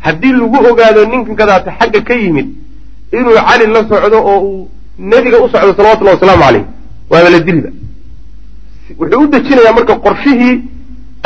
[0.00, 2.48] haddii lagu ogaado ninkan kadaata xagga ka yimid
[3.12, 6.64] inuu cali la socdo oo uu nebiga u socdo salawatullahi wasalaamu caleyh
[7.10, 7.70] waaba la diliba
[8.98, 10.54] wuxuu u dejinayaa marka qorshihii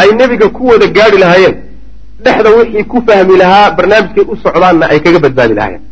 [0.00, 1.56] ay nebiga ku wada gaadhi lahaayeen.
[2.24, 5.82] Dhexda wixii ku fahmi lahaa barnaamijkay u socdaanna ay kaga badbaadi lahaayeen.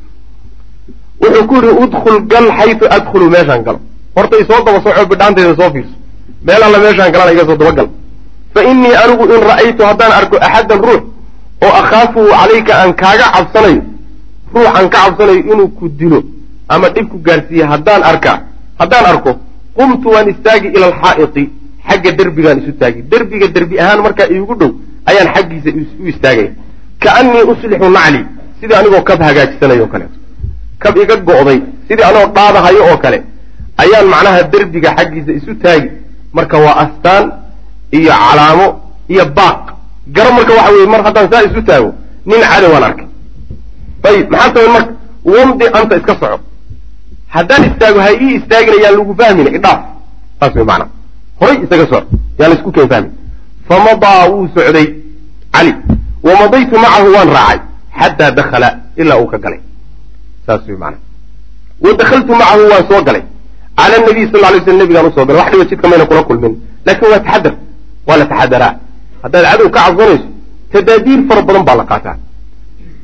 [1.22, 3.30] Wuxuu ku yidhi udkhul gal xayu adkhulu.
[3.30, 3.80] Meeshaan galo.
[4.16, 5.94] Horta isoo daba soco bidhaantayda soo fiirso.
[6.46, 7.88] Meel alla meeshaan galana iga soo dabagal
[8.54, 11.02] fa innii anigu in ra'aytu haddaan arko axaddan ruux
[11.64, 13.82] oo akhaafuhu calayka aan kaaga cabsanayo
[14.54, 16.20] ruux aan ka cabsanayo inuu ku dilo
[16.68, 18.36] ama dhib ku gaarsiiye haddaan arkaa
[18.80, 19.32] haddaan arko
[19.76, 21.44] qumtu waan istaagi ila alxaa'iti
[21.88, 23.00] xagga derbigaan isu taagi.
[23.10, 24.70] Derbiga derbi ahaan markaa iigu dhow
[25.10, 25.70] ayaan xaggiisa
[26.02, 26.50] u istaagaya
[27.02, 28.20] kaannii uslixu nacli
[28.60, 30.18] sidii anigoo kab hagaajisanayo o kaleeto
[30.82, 33.18] kab iga go'day sidii anigoo dhaadahayo oo kale
[33.82, 35.88] ayaan macnaha derbiga xaggiisa isu taagi.
[36.36, 37.24] Marka waa astaan
[37.98, 38.66] iyo calaamo
[39.12, 39.60] iyo baaq.
[40.14, 41.90] Garo marka waxa weye mar haddaan saa isu taago
[42.26, 43.06] nin cadowaan arkay
[44.08, 44.92] ayib maxaa samayn marka
[45.24, 46.38] wamdi anta iska soco?
[47.34, 49.80] Haddaan istaago ha ii istaagina yaan lagu fahmina idhaaf.
[50.40, 50.88] Saas way maanaa
[51.40, 52.04] horay isaga soc
[52.38, 53.10] yaan la isku keen fahmin.
[53.68, 54.86] Famadaa wuu socday
[55.54, 55.72] cali
[56.26, 57.58] wamadaytu macahu waan raacay.
[58.00, 59.60] Xataa dakhala ilaa uu ka galay.
[60.46, 61.00] Saas way maanaa
[61.84, 63.22] wa dakaltu macahu waan soo galay.
[63.78, 65.40] Cala nabiy sal lay slam nabigaan u soo galay.
[65.42, 66.54] Wax dhiba jidka mayna kula kulmin.
[66.86, 67.54] Laakin waa taxadar
[68.06, 68.72] waa la taxadaraa
[69.22, 70.26] haddaad cadow ka cabsanayso
[70.72, 72.16] tadaadiir fara badan baa la qaataa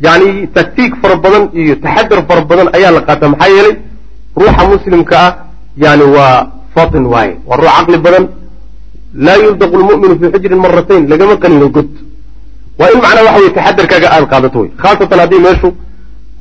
[0.00, 3.28] yani taktiik fara badan iyo taxadar fara badan ayaa la qaataa.
[3.28, 3.74] Maxaa yeelay
[4.36, 5.32] ruuxa muslimka ah
[5.84, 7.34] yani waa fatin waaye.
[7.46, 8.24] Waa ruux caqli badan.
[9.14, 11.90] Laa yuldaqu lmu'minu fii xujrin maratayn lagama qanino god.
[12.78, 15.68] Waa in macnaha waxa weye taxadarkaaga aada qaadato wey khaasatan haddii meeshu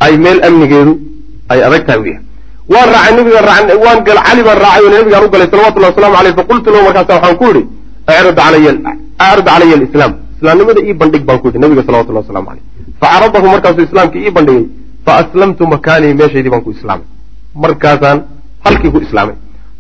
[0.06, 0.94] ay meel amnigeedu
[1.52, 2.22] ay adag tahay yahay
[2.74, 6.16] waan raacay nabigaan raa waan gal cali baan raacay oo nabigaan u galay salawatullahi waslamu
[6.22, 7.64] aleyh faqultu lahu markaasa waxaan ku yidhi
[8.10, 8.36] icrid
[9.46, 10.14] calaya alislaam.
[10.38, 12.64] Islaamnimada ii bandhig baan ku yidhi nabiga salawatullahi waslamu aleyh
[13.04, 14.66] facaradahu markaasuu islaamkii ii bandhigay.
[15.06, 17.06] Faaslamtu makaanii meeshaydii baan ku islaamay
[17.64, 18.20] markaasaan
[18.66, 19.36] halkii ku islaamay.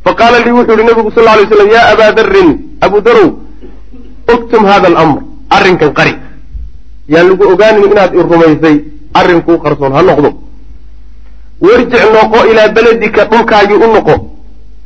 [0.05, 2.49] Faqaala lii wuxuu yihi nabigu sal lay slam yaa abaa darin
[2.86, 3.28] abu darow
[4.34, 5.19] uktum hada alamr
[5.57, 6.13] arrinkan qari.
[7.13, 8.76] Yaan lagu ogaanin inaad i rumaysay
[9.19, 10.30] arrinkuu qarsoon ha noqdo.
[11.65, 14.15] Warjic noqo ilaa beledika dhulkaagii u noqo.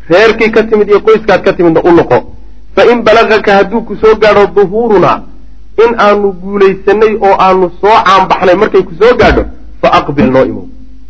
[0.10, 2.18] Reerkii ka timid iyo qoyskaad ka timidna u noqo.
[2.76, 5.18] Fa in balagaka hadduu ku soo gaadho duhuurunaa
[5.84, 9.44] in aanu guulaysanay oo aanu soo caanbaxnay markay ku soo gaadho
[9.82, 10.66] fa aqbil noo imow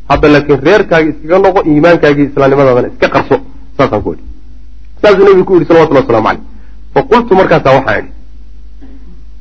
[0.10, 3.36] hadda laakiin reerkaagi iskaga noqo iimaankaagii islaamnimadaadana iska qarso
[3.78, 4.24] saasaan ku idhi.
[5.02, 6.42] Saasuu nebigu ku yidhi salawatullah waslamu caleyh
[6.94, 8.12] fa qultu markaasaa waxaan idhi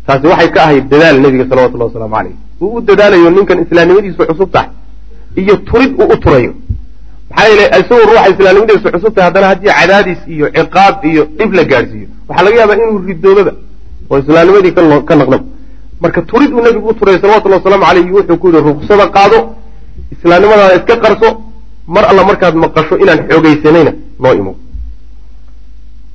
[0.07, 4.51] taasi waxay ka ahayd dadaal nebiga salawatullahi wasalaamu caleyh uu u dadaalayo ninkan islaamnimadiisu cusub
[4.55, 4.71] tahay
[5.43, 6.53] iyo turid uu u turayo.
[7.31, 11.65] Maxaa yeele isagoo ruuxa islaamnimadiisu cusub tahay haddana haddii cadaadis iyo ciqaab iyo dhib la
[11.71, 13.53] gaadhsiiyo waxaa laga yaabaa inuu ridoobaba
[14.11, 14.73] oo islaamnimadii
[15.09, 15.45] ka naqdaba
[16.03, 19.39] marka turid uu nebigu u turay salawatullahi wasalaamu caleyh wuxuu ku yihi ruksada qaado
[20.15, 21.29] islaamnimadaada iska qarso
[21.95, 23.93] mar alla markaad maqasho inaan xoogaysanayna
[24.23, 24.55] noo imow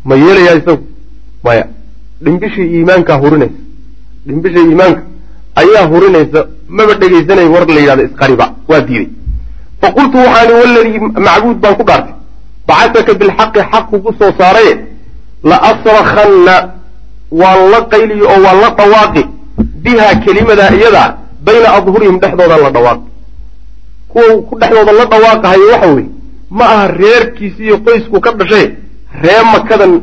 [0.05, 0.83] ma yeelayaa isagu?
[1.43, 1.65] Maya
[2.23, 3.59] dhimbishii iimaankaa hurinaysa.
[4.27, 5.01] Dhimbishii iimaanka
[5.61, 6.39] ayaa hurinaysa
[6.77, 8.45] maba dhegaysanay war la yidhahdo isqariba.
[8.69, 9.07] Waa diiday.
[9.81, 12.13] Fa qultu waxaani waladii macbuud baan ku dhaartay
[12.67, 14.73] bacasaka bilxaqi xaq kugu soo saaraye
[15.49, 16.55] la asrakanna
[17.31, 19.23] waan la qayliyo oo waan la dhawaaqi.
[19.83, 21.07] Bihaa kelimadaa iyadaa
[21.45, 23.03] bayna adhurihim dhexdoodaan la dhawaaqi.
[24.11, 26.09] Kuwa ku dhexdooda la dhawaaqahayo waxa weeye
[26.49, 28.65] ma aha reerkiisi iyo qoysku ka dhashay
[29.23, 29.93] ree makadan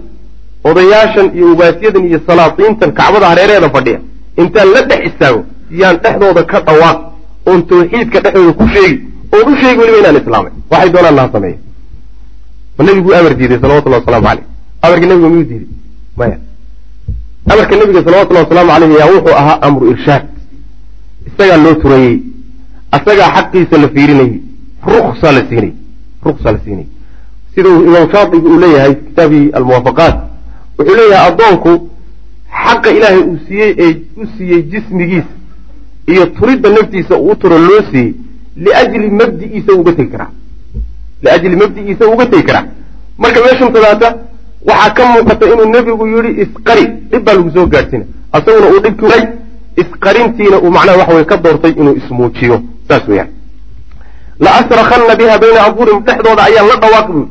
[0.64, 4.00] odayaashan iyo ugaasyadan iyo salaatiintan kacbada hareereeda fadhiya.
[4.42, 5.40] Intaan la dhex istaago
[5.80, 6.98] yaan dhexdooda ka dhawaaq
[7.48, 8.96] oon tawxiidka dhexdooda ku sheegi
[9.34, 10.52] oon u sheegi weliba inaan islaamay.
[10.70, 11.58] Waxay doonaan naha sameeya
[12.78, 14.44] ma nebiguu amar diiday salawatullahi wasalaamu caleyh
[14.82, 15.68] amarka nebiga miyuu diiday
[16.18, 16.36] maya
[17.46, 20.24] amarka nebiga salawatullahi wasalaamu caleyh yaa wuxuu ahaa amru irshaad
[21.26, 22.18] isagaa loo turayey.
[22.92, 24.40] Asagaa xaqiisa la fiirinayey.
[24.86, 25.72] Ruksa la siinay
[26.24, 26.86] ruksa la siinay
[27.54, 30.16] sida uu imaam shaatibi uu leeyahay kitaabii almuwaafaqaat
[30.78, 31.72] wuxuu leeyahay addoonku
[32.64, 35.32] xaqa ilaahay uu siiyey ee u siiyey jismigiisa
[36.06, 38.12] iyo turidda naftiisa uu turo loo siiyey
[38.56, 40.30] liajli mabdi'iisa uga tegi karaa.
[41.22, 42.64] Liajli mabdi'iisa uga tegi karaa.
[43.18, 43.72] Marka meeshan
[44.68, 46.84] waxaa ka muuqata inuu nebigu yidhi isqari.
[47.10, 48.04] Dhib baa lagu soo gaadhsiina
[48.36, 49.24] asaguna uu dhibki waray
[49.82, 52.56] isqarintiina uu macnaha waxa weye ka doortay inuu ismuujiyo.
[52.88, 53.30] Saas weeyaan.
[54.40, 57.28] La asrakanna biha bayna adhuurihim dhexdooda ayaan la dhawaaqi buuri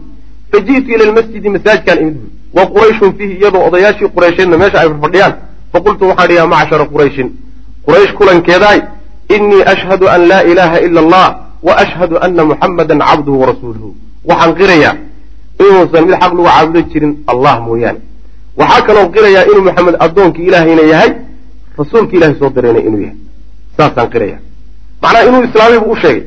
[0.52, 4.90] fa ji'tu ila lmasjidi masaajidkaan imid buuri wa qurayshun fiihi iyadoo odayaashii quraysheedna meesha ay
[5.04, 5.34] fadhiyaan.
[5.74, 7.28] Faqultu waxaan ihi yaa macshara qurayshin
[7.86, 8.80] quraysh kulankeedaay
[9.36, 11.28] inii ashhadu an laa ilaaha ila allah
[11.68, 13.90] wa ashhadu ana muxammadan cabduhu warasuuluhu
[14.30, 14.94] waxaan qirayaa
[15.60, 18.00] inuusan mid xaq lagu caabudo jirin allah mooyaane.
[18.60, 21.12] Waxaa kaloo qirayaa inuu maxamed addoonkii ilaahayna yahay
[21.80, 23.18] rasuulki ilahay soo dirayna inuu yahay.
[23.78, 24.38] Saasaan qiraya.
[25.02, 26.24] Macnaha inuu islaamay buu u sheegay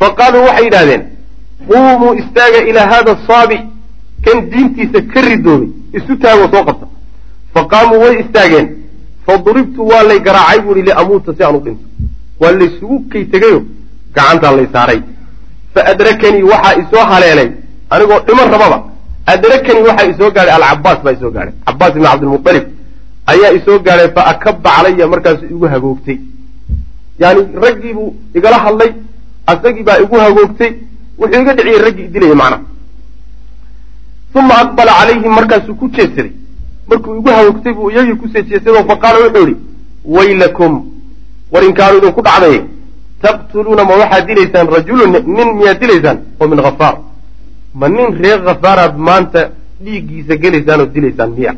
[0.00, 1.02] fa qaaluu waxay yidhahdeen
[1.68, 3.58] quumuu istaaga ilaa hada asaabi
[4.24, 5.68] kan diintiisa ka ridoobay
[5.98, 6.86] isu taagoo soo qabta.
[7.54, 8.66] Fa qaamuu way istaageen
[9.26, 11.84] fa duribtu waa lay garaacay buu ihi liamuuta si aan u dhinto.
[12.40, 13.60] Waa laysugu kay tegayo
[14.14, 15.00] gacantaa lay saaray.
[15.74, 17.50] Fa adrakanii waxaa isoo haleelay
[17.90, 18.78] anigoo dhiman rababa.
[19.26, 22.64] Adrakanii waxaa isoo gaadhay alcabaas baa isoo gaadhay cabaas ibni cabdilmualib
[23.32, 26.18] ayaa isoo gaadhay fa akaba calaya markaasu igu hagoogtay.
[27.20, 28.90] Yaani raggiibuu igala hadlay
[29.46, 30.72] asagii baa igu hagoogtay.
[31.18, 32.62] Wuxuu iga dhiciyey raggii idilaya macnaha
[34.34, 36.32] uma aqbala calayhim markaasuu ku jeedsaday
[36.88, 39.56] markuu igu hagoogtay buu iyagii ku soo jeedsadoo fa qaala wuxuu idhi
[40.04, 40.72] waylakum
[41.52, 42.60] war inkaanu idinku dhacday.
[43.22, 46.94] Taqtuluuna ma waxaad dilaysaan rajulun nin miyaad dilaysaan oo min hafaar
[47.74, 49.50] ma nin reer khafaaraad maanta
[49.84, 51.52] dhiiggiisa gelaysaan oo dilaysaan miya?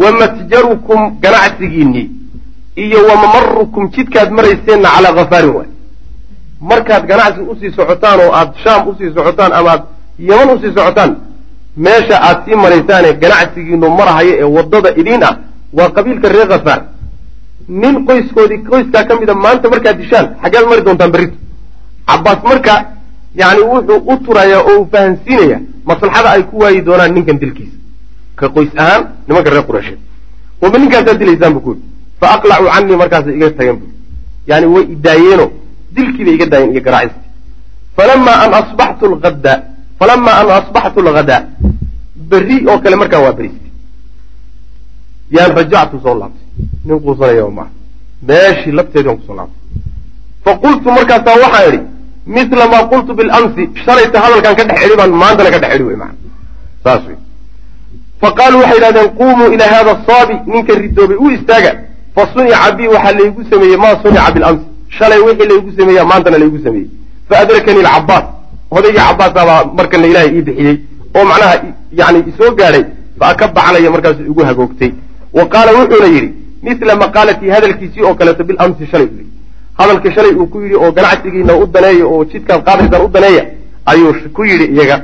[0.00, 2.10] Wa matjarukum ganacsigiinnii
[2.76, 5.68] iyo wa mamarukum jidkaad marayseenna calaa khafaarin waay.
[6.60, 9.82] Markaad ganacsi u sii socotaan oo aad shaam u sii socotaan ama aad
[10.18, 11.16] yaman u sii socotaan
[11.76, 15.34] meesha aad sii maraysaanee ganacsigiinu marahaya ee waddada idiin ah
[15.72, 16.80] waa qabiilka reer khafaar
[17.68, 21.36] nin qoyskoodii qoyskaa ka mida maanta markaad dishaan xaggeed mari doontaan berrito.
[22.06, 22.74] Cabbaas marka
[23.40, 27.76] yacni wuxuu u turayaa oo uu fahansiinayaa maslaxada ay ku waayi doonaan ninkan dilkiisa.
[28.38, 29.98] Ka qoys ahaan nimanka reer qureysheed
[30.62, 31.80] waba ninkaasaad dilaysaan bu kuuri
[32.20, 33.94] fa aqlacuu canii markaasay iga tageen buuri
[34.50, 35.46] yani way idaayeeno
[35.94, 37.30] dilkiibay iga daayeen iyo garaacistii
[37.96, 39.52] falamaa an asbaxtu lhadda
[39.98, 41.40] falamaa an asbaxtu alghadaa
[42.30, 43.70] berri oo kale markaa waa beriistay
[45.36, 46.46] yaan rajactu soo laabtay.
[46.84, 47.70] Nin quusanaya maaha
[48.28, 49.60] meeshii lafteedii aan ku soo laabtay.
[50.44, 51.80] Fa qultu markaasaa waxaan idhi
[52.34, 55.96] mila maa qultu bilamsi shalayta hadalkaan ka dhex idhi baan maantana ka dhex idhi wey
[56.02, 56.14] maana
[56.84, 57.16] saas wey
[58.22, 61.72] fa qaaluu waxay yidhahdeen quumuu ilaa hada asaabi ninka ridoobay u istaaga
[62.16, 64.64] fa sunica bi waxaa laygu sameeyey maa sunica bilamsi
[64.98, 66.88] shalay wixii laygu sameeya maantana laygu sameeyey.
[67.28, 68.24] Fa adrakanii alcabaas
[68.76, 70.76] odaygii cabaasaabaa markana ilaahay ii bixiyey
[71.16, 71.54] oo macnaha
[72.00, 72.84] yani isoo gaadhay
[73.18, 74.90] fa akaba calaya markaasu igu hagoogtay.
[75.36, 76.30] Wa qaala wuxuuna yidhi
[76.66, 79.08] misla maqaalatii hadalkiisii oo kaleeto bilamsi shalay
[79.78, 83.44] hadalkii shalay uu ku yidhi oo ganacsigiina u daneeya oo jidkaad qaadaysaan u daneeya
[83.86, 84.96] ayuu ku yidhi iyaga.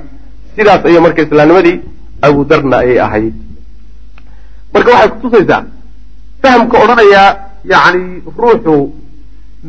[0.57, 1.81] Sidaas ayay marka islaamnimadii
[2.23, 3.35] abudarna ayay ahayd.
[4.75, 5.65] Marka waxay kutusaysaa
[6.43, 7.31] fahamka odhanayaa
[7.73, 8.75] yacni ruuxu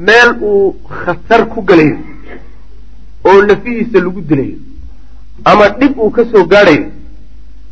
[0.08, 0.76] meel uu
[1.06, 1.98] khatar ku gelayo
[3.26, 4.58] oo lafihiisa lagu dilayo
[5.46, 6.86] ama dhib uu ka soo gaadhayo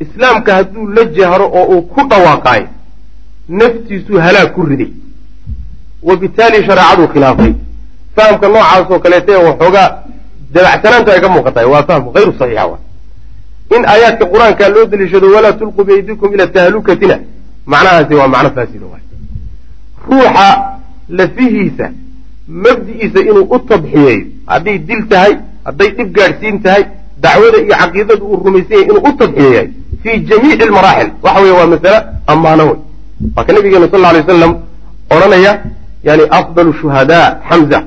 [0.03, 2.67] islaamka hadduu la jahro oo uu ku dhawaaqaayo
[3.49, 4.91] naftiisuu halaag ku riday
[6.07, 7.53] wabitaali shareecaduu khilaafay.
[8.15, 9.89] Fahamka noocaas oo kaleeta waxoogaa
[10.53, 12.77] dabacsanaantu ay ka muuqatahay waa faham hayru saxiixa wa
[13.75, 17.15] in aayaadka qur'aanka loo daliishado walaa tulquu biydikum ila tahlukatina.
[17.71, 19.03] Macnahaasi waa macno faasida waay
[20.09, 20.47] ruuxa
[21.09, 21.85] lafihiisa
[22.63, 25.33] mabdi'iisa inuu u tabxiyeeyo hadday dil tahay
[25.67, 26.83] hadday dhib gaadhsiin tahay
[27.23, 29.67] dacwada iyo caqiidada uu rumaysan yahay inuu u tabxiyeeyahay
[30.03, 31.99] fii jamiici almaraaxil waxa weeye waa masale
[32.33, 32.77] ammaano wey
[33.35, 34.53] waa ka nabigeena sal alay wasalam
[35.15, 35.51] odhanaya
[36.03, 37.79] yani afdalu shuhadaa xamza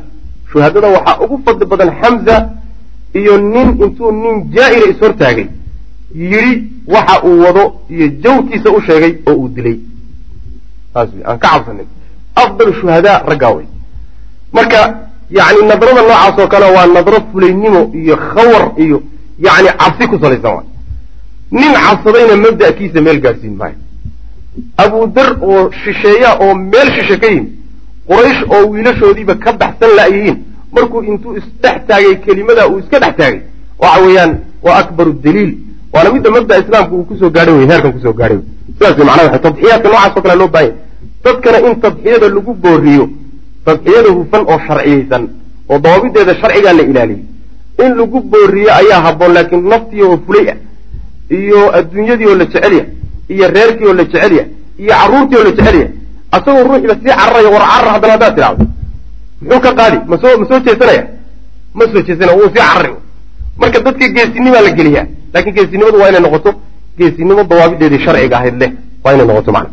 [0.53, 2.37] shuhadada waxaa ugu fadli badan xamza
[3.21, 5.47] iyo nin intuu nin jaa'ira ishortaagay
[6.14, 6.53] yidhi
[6.95, 7.64] waxa uu wado
[7.95, 9.79] iyo jawrkiisa u sheegay oo uu dilay.
[10.95, 11.87] Saas wy aan ka cabsanin
[12.43, 13.67] afdal shuhadaa raggaa wey
[14.53, 14.81] marka
[15.39, 19.03] yani nadrada noocaas oo kale waa nadro fulaynimo iyo khawar iyo
[19.47, 20.67] yani cabsi ku salaysan waay.
[21.51, 23.79] Nin cabsadayna mabda'kiisa meel gaadhsiin maayo.
[24.85, 27.49] Abu dar oo shisheeya oo meel shishe ka yimi
[28.09, 30.36] quraysh oo wiilashoodiiba ka baxsan la'yihiin
[30.72, 33.40] markuu intuu isdhex taagay kelimada uu iska dhex taagay
[33.78, 34.32] waxa weeyaan
[34.62, 35.52] waa akbaru daliil.
[35.92, 38.38] Waana midda mabda islaamku uu ku soo gaadhay wey heerkan ku soo gaadhay
[38.74, 40.74] sidaas macnaha tadxiyaadka noocaas o kale loo baahanya
[41.24, 43.04] dadkana in tadxiyada lagu booriyo
[43.66, 45.22] tadxiyada hufan oo sharciyeysan
[45.70, 47.22] oo dawaabideeda sharcigaa la ilaaliyey
[47.84, 50.59] in lagu booriyo ayaa habboon laakiin naftii oo fulay ah
[51.40, 52.84] iyo adduunyadii oo la jecelya
[53.34, 54.44] iyo reerkii oo la jecelya
[54.78, 55.88] iyo carruurtii oo la jecelya
[56.37, 58.64] asagoo ruuxiiba sii cararaya war carar haddana haddaad tidhahdo
[59.41, 59.97] muxuu ka qaadi?
[60.11, 61.03] Masoo ma soo jeesanaya?
[61.76, 62.93] Ma soo jeesanaya wuu sii carari.
[63.61, 66.51] Marka dadka geesinimaa la geliyaa laakiin geesinimadu waa inay noqoto
[66.99, 68.70] geesinimo dawaabideedii sharciga ahayd leh
[69.05, 69.70] waa inay noqoto macna.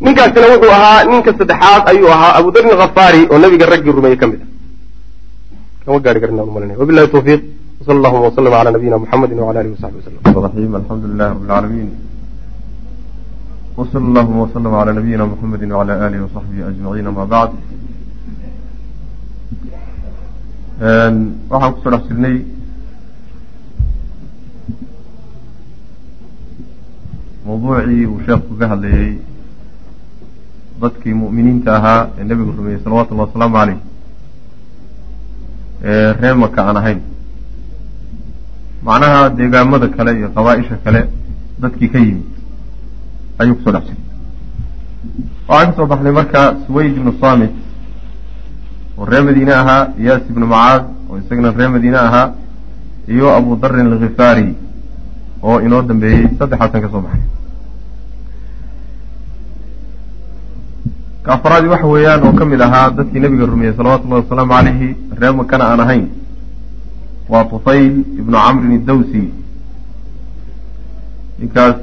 [0.00, 4.26] Ninkaasina wuxuu ahaa ninka saddexaad ayuu ahaa abu darin khafaari oo nabiga raggii rumeeyey ka
[4.26, 4.48] mid ah.
[5.84, 7.40] Kama gaari karin malinaya wabillahi tawfiiq
[7.80, 12.09] wsala allahuma waslama cala nabiyina muxamedi wala alihi wasaxbi wasalam
[13.79, 17.49] وصلى اللهم وسلم على نبينا محمد وعلى آله وصحبه أجمعين ما بعد
[21.51, 22.35] waxaan kusoo dhex jirnay
[27.45, 29.11] mawduucii uu sheekhu ka hadlayey
[30.81, 33.77] dadkii mu'miniinta ahaa ee nebigu rumeeyey salawatullahi wasalaamu caleyh
[35.91, 36.99] ee reer maka aan ahayn
[38.87, 41.01] macnaha deegaamada kale iyo qabaa-isha kale
[41.63, 42.25] dadkii ka yimid
[43.40, 43.98] ayuu ku soo dhex jiray
[45.48, 47.52] waxaan ka soo baxnay marka suwayd ibnu samit
[48.98, 52.26] oo reer madiine ahaa iyaas ibnu macaad oo isagana reer madiine ahaa
[53.08, 54.48] iyo abu darin alkhifaari
[55.42, 57.26] oo inoo dambeeyey saddexaasan ka soo baxnay
[61.24, 64.88] ka afraadi waxa weeyaan oo ka mid ahaa dadkii nebiga rumeeyey salawatu ullahi wasalaamu calayhi
[65.20, 66.04] reer makana aan ahayn
[67.32, 69.22] waa tufayl ibnu camrin iddawsi
[71.40, 71.76] ninkaas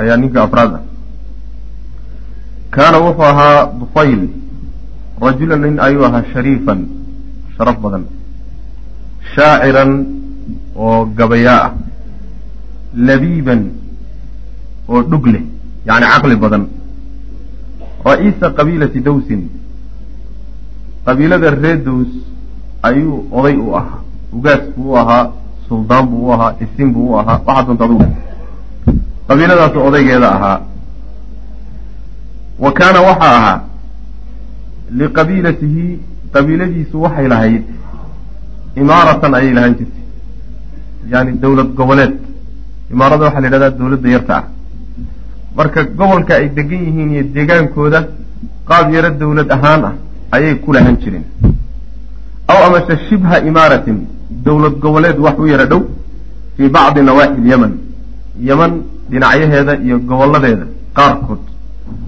[0.00, 0.82] ayaa ninka afraad ah
[2.74, 4.22] kaana wuxuu ahaa dufayl
[5.26, 6.80] rajulan nin ayuu ahaa shariifan
[7.56, 8.04] sharaf badan
[9.34, 9.92] shaaciran
[10.84, 11.72] oo gabayaa ah
[13.08, 13.62] labiiban
[14.88, 15.44] oo dhug leh
[15.86, 16.64] yacni caqli badan.
[18.04, 19.42] Ra'iisa qabiilati dawsin
[21.06, 22.10] qabiilada reer dows
[22.88, 24.00] ayuu oday u ahaa
[24.32, 25.32] ugaas buu u ahaa
[25.68, 28.06] suldaan buu u ahaa isin buu u ahaa waxaa doonta adugu
[29.28, 30.58] qabiiladaasu odaygeeda ahaa.
[32.64, 33.60] Wa kaana waxaa ahaa
[35.00, 35.84] liqabiilatihi
[36.34, 37.64] qabiiladiisu waxay lahayd
[38.82, 40.04] imaaratan ayay lahaan jirtay.
[41.12, 42.14] Yani dowlad goboleed.
[42.92, 44.44] Imaarada waxaa la yidhahdaa dowladda yarta ah.
[45.56, 48.00] Marka gobolka ay degan yihiin iyo deegaankooda
[48.68, 49.94] qaab yaro dowlad ahaan ah
[50.34, 51.24] ayay ku lahan jireen
[52.52, 53.98] aw amase shibha imaaratin
[54.46, 55.82] dowlad goboleed wax u yaro dhow
[56.56, 57.72] fii bacdi nawaaxi lyaman
[58.40, 61.42] yaman dhinacyaheeda iyo gobolladeeda qaarkood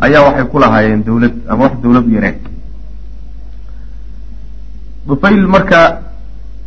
[0.00, 2.38] ayaa waxay ku lahaayeen dowlad ama wax dowlad u yareen
[5.06, 5.80] dufayl marka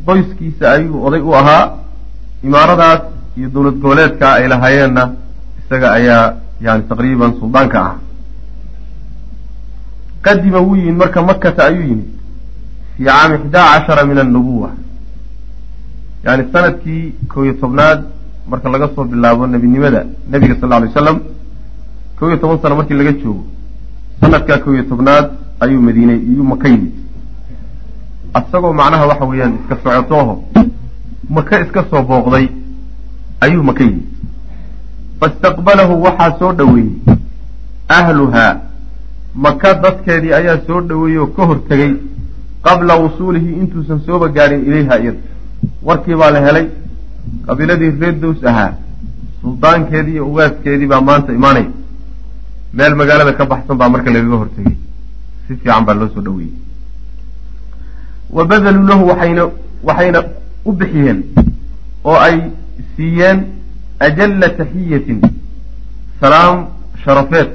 [0.05, 1.64] qoyskiisa ayuu oday u ahaa
[2.43, 3.01] imaaradaas
[3.38, 5.03] iyo dowlad goboleedka ay lahaayeenna
[5.60, 6.26] isaga ayaa
[6.62, 7.95] yani taqriiban suldaanka ah.
[10.22, 12.10] Qadima wuu yimid marka makata ayuu yimid
[12.95, 14.70] fii caami ixdaa cashara min annubuwa
[16.24, 18.18] yani sannadkii kow iyo tobnaad
[18.50, 21.20] marka laga soo bilaabo nebinimada nebiga sal lla alay slam
[22.20, 23.43] kow iyo toban sano markii laga joogo
[24.22, 25.26] sanadkaa kow iyo tobnaad
[25.60, 26.91] ayuu madiine iyuu maka yimid.
[28.34, 30.43] Asagoo macnaha waxa weeyaan iska socotooho
[31.30, 32.47] maka iska soo booqday
[33.41, 34.04] ayuu maka yimid.
[35.20, 36.91] Faistaqbalahu waxaa soo dhoweeyey.
[37.88, 38.62] Ahluhaa
[39.36, 41.93] maka dadkeedii ayaa soo dhoweeyey oo ka hortegey
[42.64, 45.20] qabla wusuulihi intuusan sooba gaadhin ilayha iyada
[45.84, 46.66] warkii baa la helay
[47.47, 48.71] qabiiladii reer dows ahaa
[49.41, 51.69] suldaankeedii iyo ugaaskeedii baa maanta imaanaya
[52.73, 54.75] meel magaalada ka baxsan baa marka lagaga hortegey
[55.47, 56.53] si fiican baa loo soo dhoweeyey.
[58.36, 59.43] Wa badaluu lahu waxayna
[59.88, 60.19] waxayna
[60.65, 61.19] u bixiyeen
[62.03, 62.38] oo ay
[62.95, 63.39] siiyeen
[64.07, 65.19] ajalla taxiyatin
[66.21, 66.55] salaam
[67.03, 67.49] sharafeed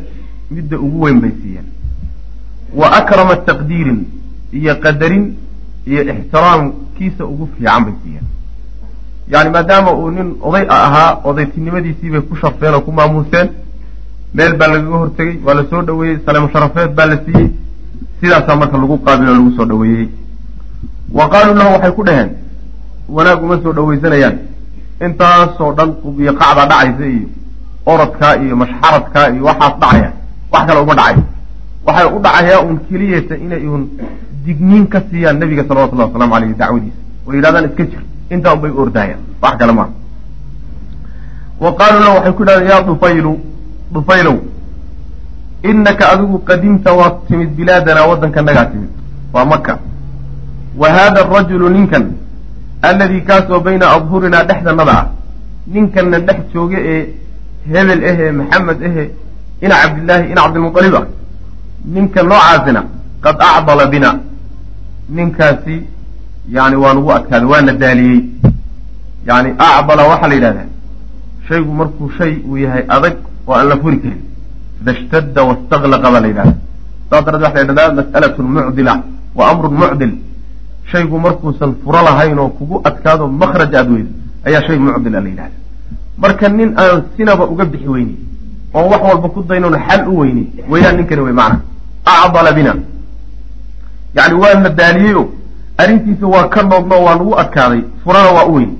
[0.50, 1.66] midda ugu weyn bay siiyeen.
[2.80, 4.00] Wa akrama taqdiirin
[4.52, 5.24] iyo qadarin
[5.86, 8.26] iyo ixtiraamkiisa ugu fiican bay siiyeen
[9.32, 13.48] yani maadaama uu nin oday ahaa odaytinimadiisii bay ku sharfeen oo ku maamuuseen.
[14.34, 17.48] Meel baa lagaga hortegey waa la soo dhoweeyey saleemo sharafeed baa la siiyey.
[18.20, 20.08] Sidaasaa marka lagu qaabil oo lagu soo dhoweeyey.
[21.18, 22.30] Wa qaaluu lahu waxay ku dhaheen
[23.08, 24.36] wanaag uma soo dhoweysanayaan
[25.06, 27.28] intaasoo dhan iyo qacdaa dhacaysa iyo
[27.86, 30.10] orodkaa iyo mashxaradkaa iyo waxaas dhacaya
[30.52, 31.16] wax kale uma dhacay.
[31.86, 33.82] Waxay u dhacayaa un keliyata inay un
[34.46, 36.98] digniin ka siiyaan nabiga salawatullahi waslamu aleyh dacwadiisa.
[37.26, 39.20] Oo yidhahdaan iska jir intaa un bay u ordaayaan.
[39.42, 39.90] Wax kale maaha
[41.60, 43.32] wa qaaluu lahu waxay ku yidhahdeen yaa dufaylu
[43.94, 44.36] dufaylow
[45.70, 48.90] inaka adigu qadimta waad timid bilaadanaa waddankanagaa timid.
[49.32, 49.78] Waa maka
[50.80, 52.04] wa haada arajulu ninkan
[52.82, 55.06] alladii kaasoo bayna adhurinaa dhexdanada ah
[55.74, 57.02] ninkanna dhex jooga ee
[57.72, 59.04] hebel ahee maxamed ahe
[59.64, 61.06] ina cabdillaahi ina cabdilmualib ah
[61.94, 62.80] ninka noocaasina
[63.24, 64.10] qad acdala bina
[65.16, 65.76] ninkaasi
[66.48, 68.20] yani waa nugu adkaaday waana daaliyey
[69.26, 70.66] yani acdala waxaa la yidhahdaa
[71.48, 73.16] shaygu markuu shay uu yahay adag
[73.46, 74.20] oo aan la furi karin
[74.78, 76.54] sida ishtadda wastaqlaqa baa la yidhahda
[77.10, 78.94] saas daradeed waxa la yidhahdaa mas'alatun mucdila
[79.38, 80.12] wa amrun mucdil
[80.92, 84.10] shaygu markuusan furo lahayn oo kugu adkaado makraj aada weydo
[84.46, 85.56] ayaa shay mucdila la yidhahda
[86.22, 88.14] marka nin aan sinaba uga bixi weyni
[88.74, 91.60] oon wax walba ku daynoon xal u weyni weyaan ninkani wey macna
[92.04, 92.72] acdala bina
[94.16, 95.16] yani waa na daaliyey
[95.78, 98.78] arrintiisa waa ka noogno waa nagu adkaaday furana waa u weyni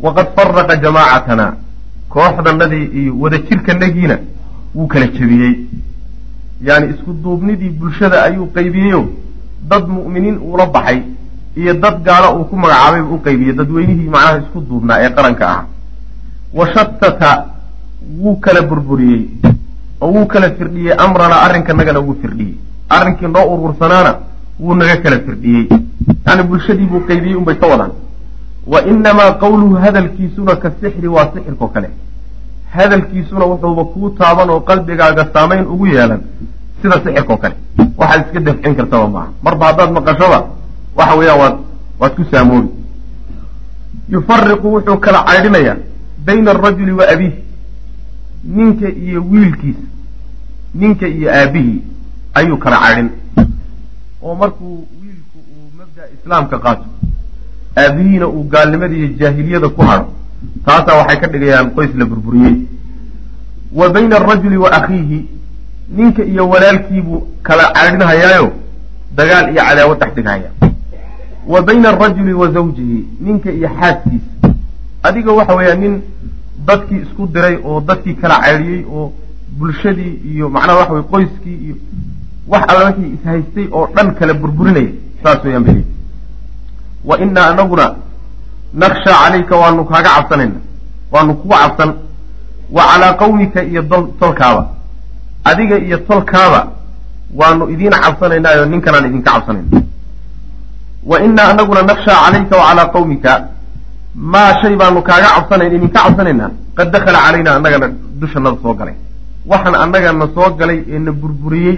[0.00, 1.46] waqad faraqa jamaacatana.
[2.08, 4.18] Kooxdanadii iyo wadajirkanagiina
[4.74, 5.54] wuu kala jebiyey.
[6.62, 9.08] Yani isku duubnidii bulshada ayuu qaybiyeyo
[9.70, 11.02] dad mu'miniin uula baxay
[11.56, 13.52] iyo dad gaalo uu ku magacaabayba u qaybiyey.
[13.52, 15.66] Dadweynihii macnaha isku duubnaa ee qaranka ahaa
[16.54, 17.44] wa shatata
[18.20, 19.22] wuu kala burburiyey.
[20.00, 20.94] Oo wuu kala firdhiyey.
[20.98, 22.54] Amranaa arrinkanagana wuu firdhiyey.
[22.88, 24.14] Arrinkii noo urursanaana
[24.60, 25.68] wuu naga kala firdhiyey
[26.26, 27.92] yani bulshadii buu qaybiyey unbay ka wadaan.
[28.66, 31.88] Wa inamaa qawluhu hadalkiisuna ka sixri waa sixirkao kale.
[32.74, 36.20] Hadalkiisuna wuxuuba kuu taaban oo qalbigaaga saamayn ugu yeelan
[36.82, 37.54] sida sixirkao kale.
[37.98, 40.38] Waxaad iska dafcin kartaba maaha marba haddaad maqashoba
[40.96, 41.56] waxa weeyaan waad
[42.00, 42.68] waad ku saamoobi.
[44.08, 45.76] Yufariqu wuxuu kala caydhinayaa
[46.26, 47.38] bayna alrajuli wa abiihi.
[48.44, 49.84] Ninka iyo wiilkiisa
[50.74, 51.82] ninka iyo aabihii
[52.34, 53.08] ayuu kala caydhin
[54.24, 56.84] oo markuu wiilku uu mabda' islaamka qaato
[57.82, 60.08] aabihiina uu gaalnimada iyo jaahiliyada ku hadho
[60.66, 62.54] taasaa waxay ka dhigayaan qoys la burburiyey.
[63.78, 65.18] Wa bayna alrajuli wa akhiihi
[65.96, 68.52] ninka iyo walaalkiibuu kala caydhinhayaayo
[69.16, 70.50] dagaal iyo cadaawad dhex dhigahaya.
[71.52, 74.54] Wa bayna alrajuli wa zawjihi ninka iyo xaaskiisa.
[75.02, 75.94] Adiga waxa weeyaa nin
[76.66, 79.12] dadkii isku diray oo dadkii kala caydhiyey oo
[79.58, 81.76] bulshadii iyo macnaha waxa weye qoyskii iyo
[82.52, 84.90] wax alla wixii ishaystay oo dhan kala burburinaya
[85.22, 85.82] saas weeyaan beli
[87.08, 87.86] wa inaa anaguna
[88.82, 90.58] nakshaa calayka waanu kaaga cabsanayna
[91.12, 91.90] waanu kugu cabsan
[92.76, 93.82] wa calaa qawmika iyo
[94.20, 94.62] tolkaaba.
[95.44, 96.60] Adiga iyo tolkaaba
[97.38, 99.82] waanu idiin cabsanaynaayo ninkanaan idinka cabsanayna
[101.10, 103.32] wa inaa anaguna nakshaa calayka wa calaa qawmika
[104.32, 107.86] maa shay baanu kaaga cabsanayn idinka cabsanaynaa qad dakhala calaynaa annagana
[108.20, 108.94] dushanada soo galay.
[109.50, 111.76] Waxaan annagana soo galay ee na burburiyey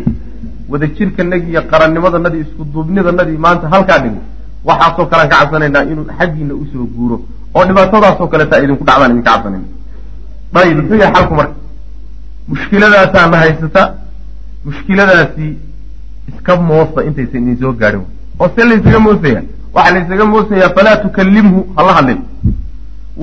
[0.70, 4.22] wadajirkanagii iyo qarannimadanadii isku duubnidanadii maanta halkaa dhigay
[4.68, 7.16] waxaasoo kalean ka cabsanaynaa inuu xaggiina u soo guuro.
[7.54, 9.68] Oo dhibaatadaasoo kaleeta idinku dhacdaan idinka cabsanayna
[10.54, 11.54] dayib muxuu yahay xalku marka?
[12.48, 13.82] Mushkiladaasaa na haysata.
[14.64, 15.46] Mushkiladaasi
[16.30, 18.02] iska moosta intaysan idin soo gaadhin
[18.40, 19.42] oo see laysaga moosaya
[19.74, 22.20] waxaa laysaga moosayaa falaa tukallimhu hala hadlin.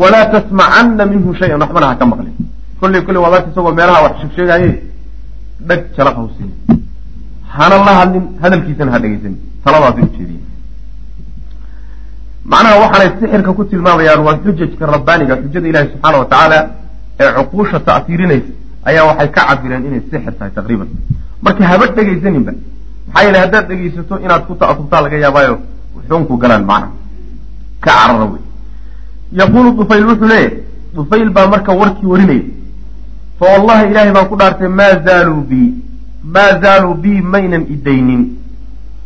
[0.01, 2.33] Walaa tasmacanna minhu shay-an waxbana ha ka maqlin.
[2.79, 4.69] Kolley kolley waad arka isagoo meelaha wax sheegsheegaye
[5.67, 6.49] dhag jalaq hawsiin
[7.57, 9.33] hana la hadlin hadalkiisana ha dhegaysan.
[9.65, 10.41] Taladaasay ujeediye
[12.51, 15.33] macnaha waxaanay sixirka ku tilmaamayaan waa xujajka rabbaaniga.
[15.43, 16.59] Xujada ilaahi subxaana wa tacaala
[17.19, 18.51] ee cuquusha ta'siirinaysa
[18.89, 20.87] ayaa waxay ka cabireen inay sixir tahay taqriiban.
[21.45, 22.51] Marka haba dhegaysaninba
[23.07, 25.55] maxaa yeele haddaad dhegaysato inaad ku ta'asubtaa laga yaabaayo
[26.09, 26.87] xunku galaan macna.
[27.83, 28.41] Ka carara wey.
[29.39, 30.49] Yaquulu dufayl wuxuu leeyahy
[30.95, 32.43] dufayl baa marka warkii warinaya
[33.39, 35.61] fa wallahi ilaahay baan ku dhaartay maa zaaluu bi
[36.23, 38.23] maa zaaluu bii maynan idaynin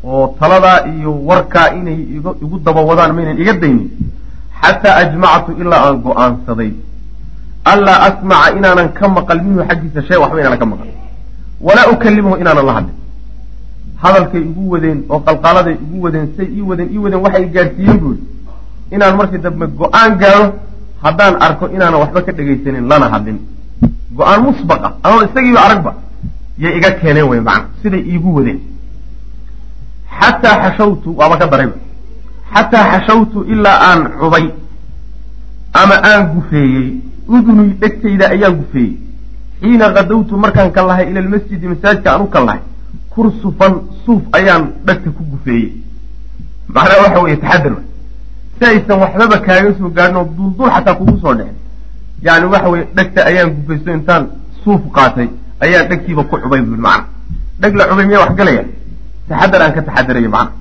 [0.04, 2.00] oo taladaa iyo warkaa inay
[2.42, 3.90] igu daba wadaan maynan iga daynin
[4.62, 6.72] xataa ajmactu ilaa aan go'aansaday.
[7.72, 10.88] Anlaa asmaca inaanan ka maqal minhu xaggiisa shay waxba inaanan ka maqal.
[11.62, 12.96] Walaa ukalimuhu inaanan la hadlin.
[14.04, 18.20] Hadalkay igu wadeen oo qalqaaladay igu wadeen say ii wadeen ii wadeen waxay gaadhsiiyeen buuri
[18.96, 20.46] inaan markii dambe go'aan gaadho
[21.04, 23.38] haddaan arko inaanan waxba ka dhegaysanin lana hadlin.
[24.18, 25.92] Go'aan musbaqa anoon isagiiba aragba
[26.60, 28.60] yay iga keeneen wey macna siday iigu wadeen.
[30.20, 31.76] Xataa xashawtu waaba ka darayba
[32.54, 34.46] xataa xashawtu ilaa aan cubay
[35.74, 36.88] ama aan gufeeyey.
[37.28, 38.98] Udunii dhegtayda ayaan gufeeyey.
[39.62, 42.62] Xiina kadawtu markaan ka lahay ila lmasjidi masaajidka aan u ka lahay
[43.10, 43.74] kursufan
[44.06, 45.72] suuf ayaan dhegta ku gufeeyey.
[46.68, 47.76] Macnaha waxa weeye taxadar
[48.60, 51.56] si aysan waxbaba kaaga soo gaadhin oo duldul xataa kugu soo dhicin
[52.22, 54.24] yani waxa weye dhegta ayaan gufayso intaan
[54.64, 55.28] suuf qaatay
[55.64, 57.06] ayaan dhegtiiba ku cubay bui macna
[57.62, 58.64] dheg la cubay miyaa wax galaya?
[59.30, 60.52] Taxadar aan ka taxadarayo macna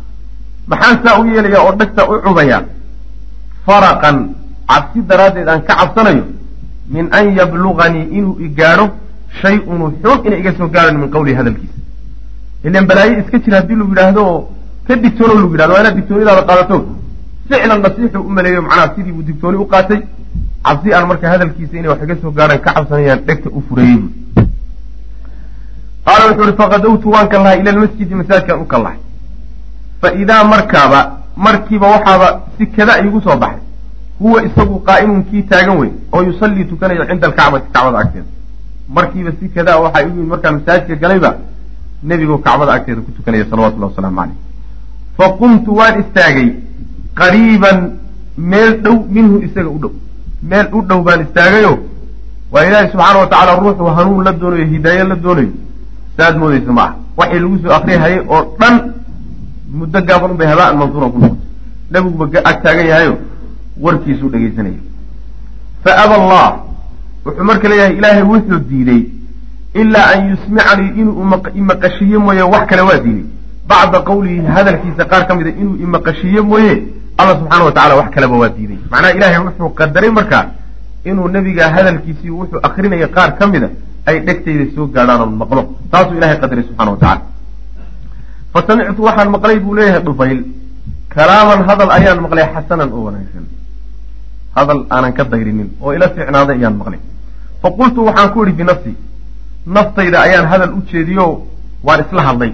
[0.70, 2.58] maxaan saa u yeelaya oo dhegta u cubaya?
[3.66, 4.16] Faraqan.
[4.68, 6.24] Cabsi daraaddeed aan ka cabsanayo
[6.88, 8.90] min an yabluganii inuu i gaadho
[9.40, 11.74] shay-un xun inay iga soo gaadhan min qawlihi hadalkiisa
[12.64, 14.40] ilan balaayo iska jira haddii lagu yidhaahdo oo
[14.86, 16.76] ka digtoono lagu yidhahdo waa inaad digtoonidaada qaadato.
[17.48, 20.00] Ficlan nasiixu u maleeyo macnaha sidii buu digtooni u qaatay.
[20.66, 24.08] Cabsi aan marka hadalkiisa inay wax iga soo gaadhaan ka cabsanayaan dhegta u fureeyey bu
[26.06, 28.98] qaala wuxuu ihi faqadawtu waan ka lahay ila lmasjidi masaajidkaan u ka lahay.
[30.00, 31.00] Fa idaa markaaba
[31.36, 32.28] markiiba waxaaba
[32.58, 33.60] si kada igu soo baxay
[34.20, 38.28] huwa isagu qaa'imun kii taagan wey oo yusallii tukanayo cinda alkacbati kacbada agteeda.
[38.96, 41.30] Markiiba si kadaa waxaa igu yimid markaan masaajidka galayba
[42.02, 44.36] nebigu kacbada agteeda ku tukanaya salawatullahi wasalaamu caleyh
[45.18, 46.48] fa qumtu waan istaagay
[47.20, 47.78] qariiban
[48.36, 49.92] meel dhow minhu isaga u dhow.
[50.42, 51.72] Meel u dhow baan istaagayo.
[52.52, 55.50] Waa ilaahay subxaana wa tacaala ruuxuu hanuun la doonayo hidaaye la doonayo
[56.16, 58.74] saaad moodeysa ma ah waxay lagu soo akrihayay oo dhan
[59.78, 61.44] muddo gaaban bay habaan mansuuran ku noqotay.
[61.90, 63.14] Nebiguba ag taagan yahayo
[63.84, 64.80] warkiisuu dhegaysanaya
[65.84, 66.46] fa aba allah
[67.24, 69.02] wuxuu marka leeyahay ilaahay wuxuu diiday.
[69.80, 73.24] Ilaa an yusmicanii inuu imaqashiye mooye wax kale waa diiday.
[73.68, 76.72] Bacda qawlihi hadalkiisa qaar ka mida inuu imaqashiye mooye
[77.18, 78.78] alla subxaana wa tacala wax kaleba waa diiday.
[78.90, 80.44] Macnaha ilaahay wuxuu qadaray markaa
[81.04, 83.68] inuu nebiga hadalkiisii wuxuu akrinaya qaar ka mida
[84.08, 87.22] ay dhegtayda soo gaadhaan oon maqlo taasuu ilahay qadaray subxana wa tacala
[88.52, 90.40] fa samictu waxaan maqlay buu leeyahay dhufayl
[91.14, 93.44] kalaaman hadal ayaan maqlay xasanan oo wanaagsan.
[94.56, 97.00] Hadal aanan ka dayrinin oo ila ficnaaday ayaan maqlay.
[97.62, 98.92] Fa qultu waxaan ku idhi binafsi
[99.76, 101.26] naftayda ayaan hadal u jeediyo
[101.86, 102.52] waan isla hadlay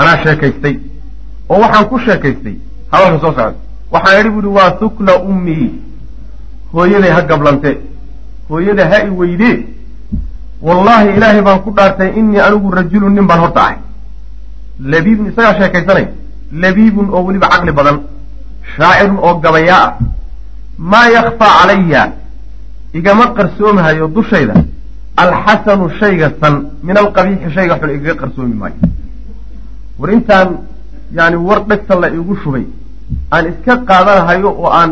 [0.00, 0.74] anaa sheekaystay
[1.50, 2.54] oo waxaan ku sheekaystay.
[2.92, 3.54] Hadalka soo socda
[3.94, 5.66] waxaan idhi buuhi waa hukla ummii
[6.72, 7.72] hooyaday ha gablante
[8.50, 9.56] hooyada ha i weydee
[10.62, 13.76] wallaahi ilaahay baan ku dhaartay inii anigu rajulun nin baan horta ahay.
[14.80, 16.06] Labiibun isagaa sheekaysanay.
[16.52, 17.98] Labiibun oo weliba caqli badan.
[18.76, 19.92] Shaacirun oo gabayaa ah.
[20.78, 22.02] Maa yakfaa calaya
[22.94, 24.54] igama qarsoomahayo dushayda.
[25.16, 28.76] Alxasanu shayga san min alqabiixi shayga xun igaga qarsoomi maayo.
[29.98, 30.48] War intaan
[31.12, 32.64] yani war dhegta la igu shubay
[33.30, 34.90] aan iska qaadanahayo oo aan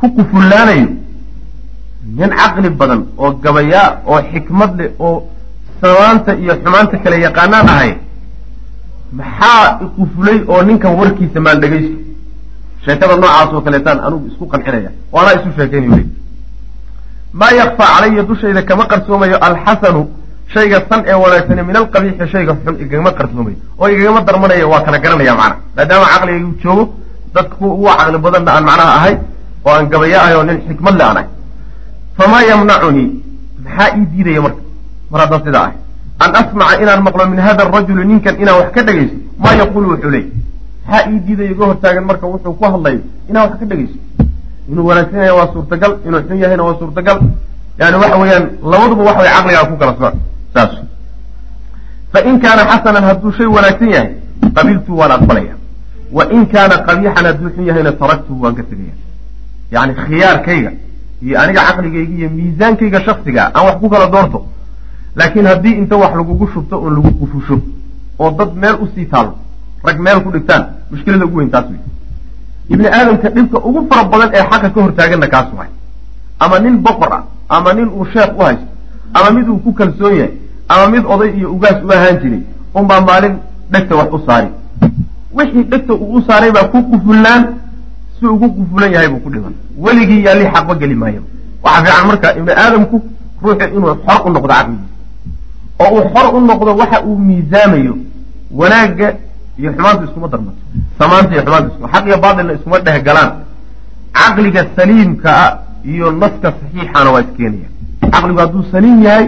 [0.00, 0.88] ku kufullaanayo
[2.02, 5.28] nin caqli badan oo gabayaa oo xikmad leh oo
[5.80, 7.92] samaanta iyo xumaanta kale yaqaanaan ahay
[9.18, 11.96] maxaa ikufulay oo ninkan warkiisa maan dhegaysto?
[12.84, 16.04] Sheekada noocaas oo kaleetaan anugu isku qancinaya oo isu sheekaynayo le
[17.40, 20.02] maa yakfaa calaya dushayda kama qarsoomayo alxasanu
[20.54, 24.98] shayga san ee wanaagsane min alqabiixi shayga xun igagama qarsoomayo oo igagama darmanaya waa kala
[25.04, 25.56] garanaya macna.
[25.76, 26.84] Maadaama caqligaygu joogo
[27.34, 29.14] dadka kuwa ugu caqli badanna aan macnaha ahay
[29.66, 31.28] oo aan gabaya ahay oo nin xikmad le aan ahay
[32.18, 33.08] famaa yamnacunii
[33.64, 34.60] maxaa ii diidaya marka?
[35.10, 35.76] mar haddaan sidaa ahay.
[36.24, 39.16] an asmaca inaan maqlo min hada arajuli ninkan inaan wax ka dhegaysto.
[39.42, 40.24] maa yaquulu wuxuu leey
[40.86, 43.00] maxaa ii diidaya iga hortaagan marka wuxuu ku hadlayo
[43.30, 43.98] inaan wax ka dhegaysto
[44.70, 47.18] inuu wanaagsan yahay waa suurtagal inuu xun yahayna waa suurtagal.
[47.80, 50.14] yani waxa weeyaan labaduba wax way caqligaa ku kala socon
[50.54, 50.72] saas.
[52.12, 54.10] Fain kaana xasanan hadduu shay wanaagsan yahay
[54.56, 55.54] qabiltu waan aqbalaya.
[56.16, 58.94] wa in kaana qabiixan hadduu xun yahayna taraktuhu waan ka tegaya
[59.74, 60.70] yani khiyaarkayga
[61.24, 64.46] iyo aniga caqligayga iyo miisaankayga shaksiga aan wax ku kala doorto
[65.16, 67.56] laakiin haddii inta wax lagugu shubto oon lagu qufusho
[68.18, 69.32] oo dad meel u sii taalo
[69.84, 71.80] rag meel ku dhigtaan mushkilada ugu weyn taas wey
[72.70, 75.68] ibni aadamka dhibka ugu fara badan ee xaqa ka hortaaganna kaas waay.
[76.38, 78.66] Ama nin boqor ah ama nin uu sheekh u haysto
[79.14, 80.32] ama mid uu ku kalsoon yahay
[80.68, 82.42] ama mid oday iyo ugaas u ahaan jiray
[82.74, 83.34] unbaa maalin
[83.70, 84.48] dhegta wax u saari
[85.34, 87.42] wixii dhegta uu u saaray baa ku qufullaan
[88.22, 89.54] si ugu qufulan yahay buu ku dhiman.
[89.84, 91.22] Weligii yaalli xaqba geli maayo.
[91.64, 92.96] Waxaa fiican marka ibni aadamku
[93.42, 94.86] ruuxu inuu xor u noqdo caqligiisa
[95.82, 97.94] oo uu xor u noqdo waxa uu miisaamayo
[98.60, 99.08] wanaagga
[99.58, 100.60] iyo xumaanta iskuma darmato.
[100.98, 101.84] Samaanta iyo xumaanta isku.
[101.92, 103.30] Xaq iyo baatilna iskuma dheh galaan.
[104.16, 105.50] Caqliga saliimka ah
[105.92, 107.68] iyo naska saxiixana waa iskeenaya
[108.12, 109.26] caqligu hadduu saliim yahay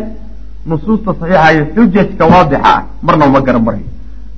[0.67, 3.87] nusuusta saxiixa iyo xujajka waadixa ah marnaba ma garan marayo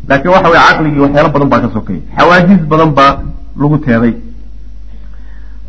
[0.09, 3.13] laakiin waxa weye caqligii waxyaalo badan baa ka sokaya xawaajiis badan baa
[3.61, 4.13] lagu teeday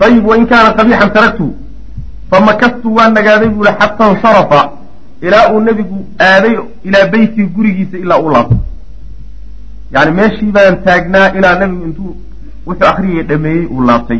[0.05, 1.47] ayib wain kaana qabiixan taraktu
[2.31, 4.61] famakastu waa nagaaday buu ihi xata insharafa
[5.21, 6.55] ilaa uu nebigu aaday
[6.87, 8.57] ilaa beytii gurigiisa ilaa u laabto
[9.91, 12.15] yani meeshii baan taagnaa ilaa nebigu intuu
[12.67, 14.19] wuxuu akriyay dhameeyey uu laabtay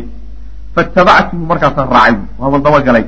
[0.74, 3.04] fatabactuhu markaasaan raacay waaban dabagalay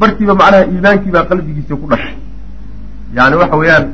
[0.00, 2.14] barkiiba macnaha iimaankiibaa qalbigiisa ku dhashay
[3.16, 3.86] yani waxa weeyaan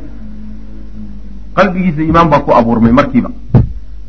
[1.56, 3.30] qalbigiisa iimaan baa ku abuurmay markiiba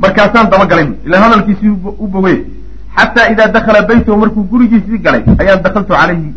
[0.04, 1.70] markaasaan dabagalay ilan hadalkiisii
[2.04, 2.38] u bogey
[2.98, 6.30] xataa idaa dakala beytahu markuu gurigiisii galay ayaan dakaltu calayhi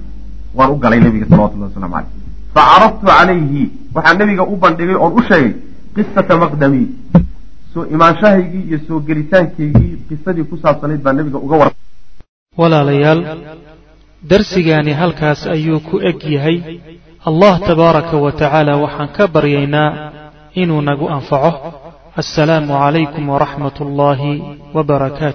[0.59, 2.11] waan u galay nabiga salawatullahi waslamu caleyh
[2.57, 3.63] facaraftu calayhi
[3.97, 5.53] waxaa nebiga u bandhigay oon u sheegay
[5.97, 6.87] qisata maqdamii
[7.75, 11.71] soo imaanshahaygii iyo soo gelitaankaygii qisadii ku saabsanayd baa nebiga uga war
[12.61, 13.21] walaalayaal
[14.31, 16.57] darsigaani halkaas ayuu ku eg yahay.
[17.31, 19.91] Allah tabaaraka wa tacaala waxaan ka baryaynaa
[20.63, 21.51] inuu nagu anfaco.
[22.23, 24.33] Assalaamu calaykum waraxmat ullaahi
[24.75, 25.35] wbarakaatu